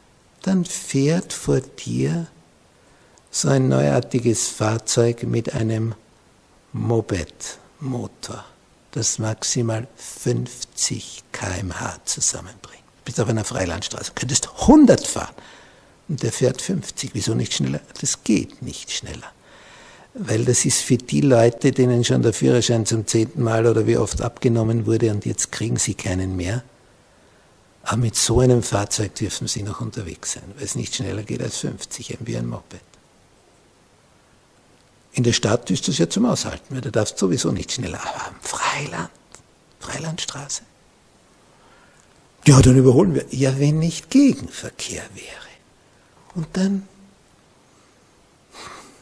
dann 0.44 0.64
fährt 0.64 1.32
vor 1.32 1.60
dir 1.60 2.26
so 3.30 3.48
ein 3.48 3.68
neuartiges 3.68 4.48
Fahrzeug 4.48 5.24
mit 5.24 5.54
einem 5.54 5.94
Moped-Motor, 6.72 8.44
das 8.92 9.18
maximal 9.18 9.88
50 9.96 11.24
km/h 11.32 11.96
zusammenbringt. 12.04 12.84
Bist 13.04 13.20
auf 13.20 13.28
einer 13.28 13.44
Freilandstraße, 13.44 14.12
könntest 14.14 14.50
100 14.60 15.06
fahren 15.06 15.34
und 16.08 16.22
der 16.22 16.30
fährt 16.30 16.60
50. 16.60 17.10
Wieso 17.14 17.34
nicht 17.34 17.54
schneller? 17.54 17.80
Das 18.00 18.22
geht 18.22 18.60
nicht 18.60 18.92
schneller. 18.92 19.32
Weil 20.12 20.44
das 20.44 20.64
ist 20.64 20.82
für 20.82 20.98
die 20.98 21.22
Leute, 21.22 21.72
denen 21.72 22.04
schon 22.04 22.22
der 22.22 22.34
Führerschein 22.34 22.86
zum 22.86 23.06
zehnten 23.06 23.42
Mal 23.42 23.66
oder 23.66 23.86
wie 23.86 23.96
oft 23.96 24.20
abgenommen 24.20 24.86
wurde 24.86 25.10
und 25.10 25.24
jetzt 25.24 25.50
kriegen 25.50 25.76
sie 25.76 25.94
keinen 25.94 26.36
mehr. 26.36 26.62
Aber 27.84 27.98
mit 27.98 28.16
so 28.16 28.40
einem 28.40 28.62
Fahrzeug 28.62 29.14
dürfen 29.14 29.46
sie 29.46 29.62
noch 29.62 29.80
unterwegs 29.80 30.32
sein, 30.32 30.44
weil 30.56 30.64
es 30.64 30.74
nicht 30.74 30.94
schneller 30.94 31.22
geht 31.22 31.42
als 31.42 31.58
50, 31.58 32.12
eben 32.12 32.26
wie 32.26 32.36
ein 32.36 32.46
Moped. 32.46 32.80
In 35.12 35.22
der 35.22 35.32
Stadt 35.32 35.70
ist 35.70 35.86
das 35.86 35.98
ja 35.98 36.08
zum 36.08 36.24
Aushalten, 36.24 36.74
weil 36.74 36.80
du 36.80 36.90
darfst 36.90 37.18
sowieso 37.18 37.52
nicht 37.52 37.72
schneller. 37.72 38.00
Aber 38.00 38.26
am 38.26 38.34
Freiland, 38.40 39.10
Freilandstraße. 39.78 40.62
Ja, 42.46 42.60
dann 42.60 42.76
überholen 42.76 43.14
wir. 43.14 43.24
Ja, 43.30 43.58
wenn 43.58 43.78
nicht 43.78 44.10
Gegenverkehr 44.10 45.04
wäre. 45.14 45.44
Und 46.34 46.48
dann 46.54 46.88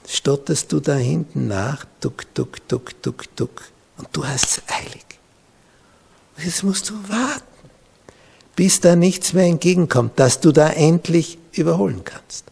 stotterst 0.06 0.70
du 0.72 0.80
da 0.80 0.94
hinten 0.94 1.48
nach, 1.48 1.86
duck, 2.00 2.32
duck, 2.34 2.68
duck, 2.68 3.00
duck, 3.02 3.36
duck, 3.36 3.62
und 3.96 4.08
du 4.12 4.26
hast 4.26 4.44
es 4.44 4.62
eilig. 4.68 5.06
Jetzt 6.36 6.62
musst 6.62 6.90
du 6.90 6.94
warten, 7.08 7.51
bis 8.56 8.80
da 8.80 8.96
nichts 8.96 9.32
mehr 9.32 9.46
entgegenkommt, 9.46 10.18
dass 10.18 10.40
du 10.40 10.52
da 10.52 10.68
endlich 10.68 11.38
überholen 11.52 12.04
kannst. 12.04 12.44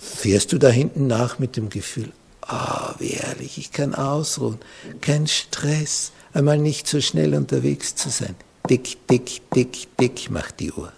Fährst 0.00 0.52
du 0.52 0.58
da 0.58 0.68
hinten 0.68 1.06
nach 1.06 1.38
mit 1.38 1.56
dem 1.56 1.70
Gefühl, 1.70 2.12
ah, 2.42 2.90
oh, 2.90 2.94
wie 2.98 3.08
herrlich, 3.08 3.56
ich 3.56 3.72
kann 3.72 3.94
ausruhen, 3.94 4.58
kein 5.00 5.26
Stress, 5.26 6.12
einmal 6.34 6.58
nicht 6.58 6.86
so 6.86 7.00
schnell 7.00 7.34
unterwegs 7.34 7.94
zu 7.94 8.10
sein. 8.10 8.36
Dick, 8.68 9.06
dick, 9.08 9.40
dick, 9.54 9.96
dick 9.96 10.30
macht 10.30 10.60
die 10.60 10.72
Uhr. 10.72 10.92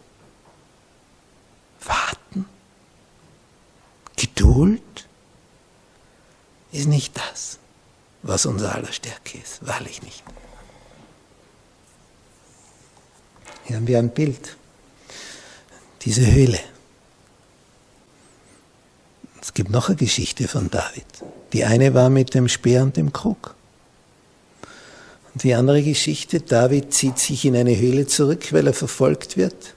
Warten, 1.85 2.47
Geduld 4.17 4.83
ist 6.73 6.89
nicht 6.89 7.17
das, 7.17 7.59
was 8.23 8.47
unser 8.47 8.75
aller 8.75 8.93
Stärke 8.93 9.39
ist, 9.39 9.67
wahrlich 9.67 10.03
nicht. 10.03 10.23
Hier 13.65 13.77
haben 13.77 13.87
wir 13.87 13.99
ein 13.99 14.11
Bild, 14.11 14.57
diese 16.03 16.31
Höhle. 16.31 16.59
Es 19.41 19.55
gibt 19.55 19.71
noch 19.71 19.89
eine 19.89 19.97
Geschichte 19.97 20.49
von 20.49 20.71
David. 20.71 21.05
Die 21.53 21.65
eine 21.65 21.95
war 21.95 22.11
mit 22.11 22.35
dem 22.35 22.49
Speer 22.49 22.83
und 22.83 22.97
dem 22.97 23.13
Krug. 23.13 23.55
Und 25.35 25.43
die 25.45 25.55
andere 25.55 25.83
Geschichte, 25.83 26.41
David 26.41 26.93
zieht 26.93 27.19
sich 27.19 27.45
in 27.45 27.57
eine 27.57 27.79
Höhle 27.79 28.07
zurück, 28.07 28.53
weil 28.53 28.67
er 28.67 28.75
verfolgt 28.75 29.37
wird. 29.37 29.75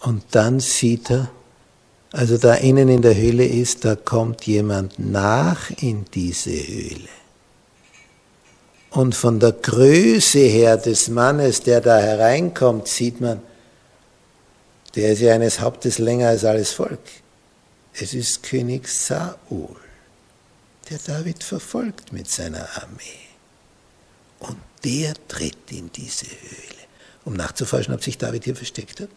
Und 0.00 0.22
dann 0.32 0.60
sieht 0.60 1.10
er, 1.10 1.30
also 2.12 2.38
da 2.38 2.54
innen 2.54 2.88
in 2.88 3.02
der 3.02 3.16
Höhle 3.16 3.44
ist, 3.44 3.84
da 3.84 3.96
kommt 3.96 4.46
jemand 4.46 4.98
nach 4.98 5.70
in 5.70 6.04
diese 6.14 6.50
Höhle. 6.50 7.08
Und 8.94 9.16
von 9.16 9.40
der 9.40 9.50
Größe 9.50 10.38
her 10.38 10.76
des 10.76 11.08
Mannes, 11.08 11.62
der 11.62 11.80
da 11.80 11.98
hereinkommt, 11.98 12.86
sieht 12.86 13.20
man, 13.20 13.42
der 14.94 15.12
ist 15.12 15.20
ja 15.20 15.34
eines 15.34 15.58
Hauptes 15.58 15.98
länger 15.98 16.28
als 16.28 16.44
alles 16.44 16.70
Volk. 16.70 17.00
Es 17.92 18.14
ist 18.14 18.44
König 18.44 18.86
Saul, 18.86 19.74
der 20.88 20.98
David 21.04 21.42
verfolgt 21.42 22.12
mit 22.12 22.30
seiner 22.30 22.68
Armee. 22.76 23.26
Und 24.38 24.58
der 24.84 25.14
tritt 25.26 25.72
in 25.72 25.90
diese 25.90 26.26
Höhle, 26.26 26.84
um 27.24 27.34
nachzuforschen, 27.34 27.94
ob 27.94 28.04
sich 28.04 28.16
David 28.16 28.44
hier 28.44 28.54
versteckt 28.54 29.00
hat. 29.00 29.08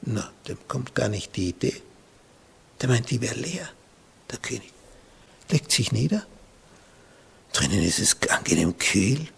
Na, 0.00 0.32
dem 0.48 0.58
kommt 0.66 0.96
gar 0.96 1.08
nicht 1.08 1.36
die 1.36 1.50
Idee. 1.50 1.80
Der 2.80 2.88
meint, 2.88 3.08
die 3.08 3.20
wäre 3.20 3.36
leer, 3.36 3.68
der 4.32 4.38
König. 4.38 4.72
Legt 5.48 5.70
sich 5.70 5.92
nieder. 5.92 6.26
Drinnen 7.52 7.82
ist 7.82 7.98
es 7.98 8.16
angenehm 8.30 8.76
kühl. 8.78 9.28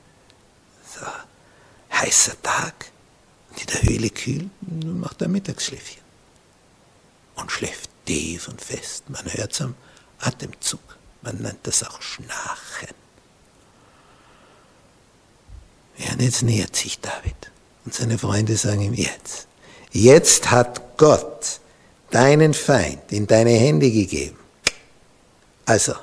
So, 0.95 1.07
heißer 1.93 2.41
Tag. 2.43 2.87
Und 3.51 3.61
in 3.61 3.67
der 3.67 3.83
Höhle 3.83 4.11
kühl. 4.11 4.51
Nun 4.61 5.01
macht 5.01 5.21
er 5.23 5.29
Mittagsschläfchen. 5.29 6.03
Und 7.37 7.51
schläft 7.51 7.91
tief 8.05 8.49
und 8.49 8.61
fest. 8.61 9.11
Man 9.11 9.25
hört 9.33 9.53
es 9.53 9.61
am 9.61 9.75
Atemzug. 10.21 10.81
Man 11.23 11.39
nennt 11.39 11.67
das 11.67 11.83
auch 11.83 12.01
Schnarchen. 12.01 12.95
Ja, 15.97 16.13
und 16.13 16.23
jetzt 16.23 16.43
nähert 16.43 16.77
sich 16.77 17.01
David. 17.01 17.51
Und 17.85 17.95
seine 17.95 18.19
Freunde 18.19 18.57
sagen 18.57 18.83
ihm 18.83 18.95
jetzt. 18.95 19.47
Jetzt 19.93 20.51
hat 20.51 20.97
Gott 20.97 21.61
deinen 22.11 22.55
Feind 22.55 23.13
in 23.13 23.27
deine 23.27 23.51
Hände 23.51 23.91
gegeben. 23.91 24.39
Also, 25.67 25.95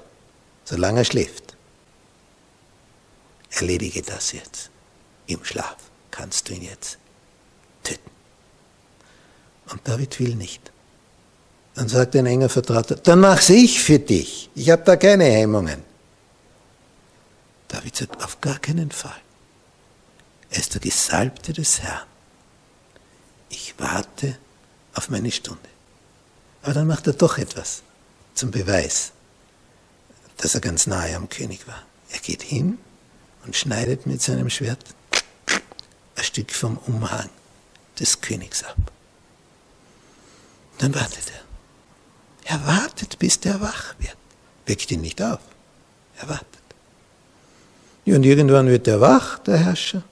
solange 0.63 1.01
er 1.01 1.05
schläft, 1.05 1.50
erledige 3.51 4.01
das 4.01 4.31
jetzt. 4.31 4.69
Im 5.27 5.43
Schlaf 5.43 5.77
kannst 6.09 6.49
du 6.49 6.53
ihn 6.53 6.63
jetzt 6.63 6.97
töten. 7.83 8.09
Und 9.69 9.87
David 9.87 10.19
will 10.19 10.35
nicht. 10.35 10.71
Dann 11.75 11.87
sagt 11.87 12.15
ein 12.15 12.25
enger 12.25 12.49
Vertrauter, 12.49 12.95
dann 12.95 13.19
mach's 13.19 13.49
ich 13.49 13.81
für 13.81 13.99
dich. 13.99 14.49
Ich 14.55 14.69
habe 14.69 14.83
da 14.83 14.95
keine 14.97 15.25
Hemmungen. 15.25 15.83
David 17.69 17.95
sagt, 17.95 18.21
auf 18.23 18.41
gar 18.41 18.59
keinen 18.59 18.91
Fall. 18.91 19.21
Er 20.49 20.59
ist 20.59 20.73
der 20.73 20.81
Gesalbte 20.81 21.53
des 21.53 21.81
Herrn. 21.81 22.05
Ich 23.49 23.75
warte 23.77 24.37
auf 24.93 25.09
meine 25.09 25.31
Stunde. 25.31 25.69
Aber 26.61 26.73
dann 26.73 26.87
macht 26.87 27.07
er 27.07 27.13
doch 27.13 27.37
etwas 27.37 27.81
zum 28.35 28.51
Beweis, 28.51 29.11
dass 30.37 30.55
er 30.55 30.61
ganz 30.61 30.87
nahe 30.87 31.15
am 31.15 31.29
König 31.29 31.67
war. 31.67 31.83
Er 32.09 32.19
geht 32.19 32.41
hin 32.41 32.77
und 33.45 33.55
schneidet 33.55 34.05
mit 34.05 34.21
seinem 34.21 34.49
Schwert 34.49 34.83
ein 36.15 36.23
Stück 36.23 36.51
vom 36.51 36.77
Umhang 36.87 37.29
des 37.99 38.21
Königs 38.21 38.63
ab. 38.63 38.77
Dann 40.77 40.93
wartet 40.95 41.31
er. 41.33 42.53
Er 42.53 42.65
wartet, 42.65 43.19
bis 43.19 43.39
der 43.39 43.61
wach 43.61 43.95
wird. 43.99 44.17
Weckt 44.65 44.91
ihn 44.91 45.01
nicht 45.01 45.21
auf. 45.21 45.39
Er 46.19 46.29
wartet. 46.29 46.47
Und 48.05 48.23
irgendwann 48.23 48.67
wird 48.67 48.87
er 48.87 48.99
wach, 48.99 49.39
der 49.39 49.57
Herrscher, 49.57 50.03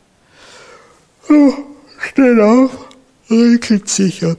Oh, 1.30 1.54
steht 2.00 2.40
auf, 2.40 2.72
regelt 3.30 3.88
sich 3.88 4.26
und 4.26 4.38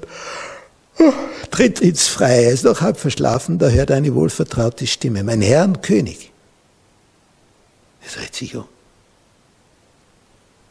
oh, 0.98 1.12
tritt 1.50 1.80
ins 1.80 2.08
Freie. 2.08 2.46
Er 2.46 2.52
ist 2.52 2.64
noch 2.64 2.80
halb 2.80 2.98
verschlafen, 2.98 3.58
da 3.58 3.68
hört 3.68 3.92
eine 3.92 4.14
wohlvertraute 4.14 4.86
Stimme. 4.88 5.22
Mein 5.22 5.40
Herr 5.40 5.64
und 5.64 5.82
König. 5.82 6.32
Er 8.02 8.20
dreht 8.20 8.34
sich 8.34 8.56
um. 8.56 8.64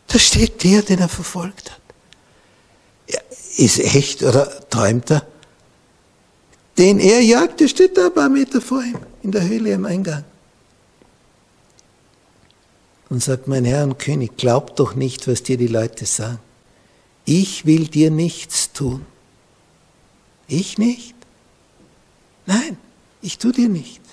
Da 0.09 0.19
steht 0.19 0.63
der, 0.63 0.81
den 0.81 0.99
er 0.99 1.09
verfolgt 1.09 1.71
hat. 1.71 1.81
Er 3.07 3.21
ist 3.57 3.79
echt 3.79 4.23
oder 4.23 4.69
träumt 4.69 5.09
er? 5.11 5.25
Den 6.77 6.99
er 6.99 7.21
jagt, 7.21 7.59
der 7.59 7.67
steht 7.67 7.97
da 7.97 8.07
ein 8.07 8.13
paar 8.13 8.29
Meter 8.29 8.61
vor 8.61 8.81
ihm, 8.81 8.97
in 9.21 9.31
der 9.31 9.47
Höhle 9.47 9.73
am 9.75 9.85
Eingang 9.85 10.23
und 13.09 13.23
sagt, 13.23 13.47
mein 13.47 13.65
Herr 13.65 13.83
und 13.83 13.97
König, 13.97 14.37
glaub 14.37 14.75
doch 14.75 14.95
nicht, 14.95 15.27
was 15.27 15.43
dir 15.43 15.57
die 15.57 15.67
Leute 15.67 16.05
sagen. 16.05 16.39
Ich 17.25 17.65
will 17.65 17.87
dir 17.87 18.11
nichts 18.11 18.71
tun. 18.71 19.05
Ich 20.47 20.77
nicht? 20.77 21.15
Nein, 22.45 22.77
ich 23.21 23.37
tu 23.37 23.51
dir 23.51 23.69
nichts. 23.69 24.07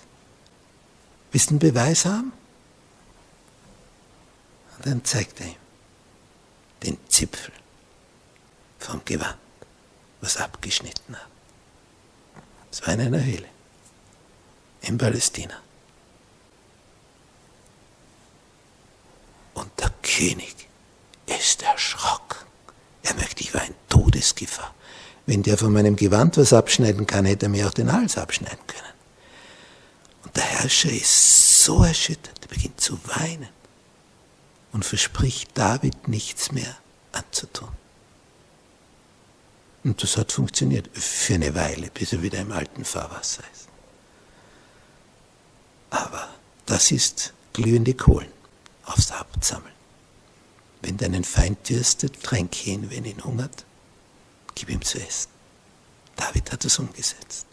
Willst 1.30 1.50
du 1.50 1.52
einen 1.52 1.58
Beweis 1.58 2.04
haben? 2.04 2.32
Und 4.76 4.86
dann 4.86 5.04
zeigt 5.04 5.40
er 5.40 5.46
ihm 5.46 5.65
den 6.82 6.98
Zipfel 7.08 7.52
vom 8.78 9.00
Gewand, 9.04 9.38
was 10.20 10.36
abgeschnitten 10.36 11.16
hat. 11.16 11.28
Es 12.70 12.86
war 12.86 12.94
in 12.94 13.00
einer 13.00 13.24
Höhle 13.24 13.48
in 14.82 14.98
Palästina. 14.98 15.54
Und 19.54 19.70
der 19.80 19.90
König 20.02 20.68
ist 21.26 21.62
erschrocken. 21.62 22.46
Er 23.02 23.14
merkt, 23.14 23.40
ich 23.40 23.54
war 23.54 23.64
in 23.64 23.74
Todesgefahr. 23.88 24.74
Wenn 25.24 25.42
der 25.42 25.58
von 25.58 25.72
meinem 25.72 25.96
Gewand 25.96 26.36
was 26.36 26.52
abschneiden 26.52 27.06
kann, 27.06 27.24
hätte 27.24 27.46
er 27.46 27.48
mir 27.48 27.66
auch 27.66 27.74
den 27.74 27.92
Hals 27.92 28.16
abschneiden 28.16 28.64
können. 28.66 28.82
Und 30.24 30.36
der 30.36 30.44
Herrscher 30.44 30.90
ist 30.90 31.64
so 31.64 31.82
erschüttert, 31.82 32.38
er 32.42 32.48
beginnt 32.48 32.80
zu 32.80 32.98
weinen 33.06 33.48
und 34.76 34.84
verspricht 34.84 35.56
David 35.56 36.06
nichts 36.06 36.52
mehr 36.52 36.76
anzutun. 37.12 37.70
Und 39.84 40.02
das 40.02 40.18
hat 40.18 40.32
funktioniert 40.32 40.90
für 40.92 41.36
eine 41.36 41.54
Weile, 41.54 41.90
bis 41.94 42.12
er 42.12 42.20
wieder 42.20 42.40
im 42.40 42.52
alten 42.52 42.84
Fahrwasser 42.84 43.42
ist. 43.54 43.68
Aber 45.88 46.28
das 46.66 46.90
ist 46.90 47.32
glühende 47.54 47.94
Kohlen 47.94 48.28
aufs 48.84 49.18
Haupt. 49.18 49.56
Wenn 50.82 50.98
deinen 50.98 51.24
Feind 51.24 51.66
dürstet, 51.70 52.22
tränke 52.22 52.68
ihn, 52.68 52.90
wenn 52.90 53.06
ihn 53.06 53.24
hungert, 53.24 53.64
gib 54.54 54.68
ihm 54.68 54.82
zu 54.82 54.98
essen. 54.98 55.30
David 56.16 56.52
hat 56.52 56.66
es 56.66 56.78
umgesetzt. 56.78 57.46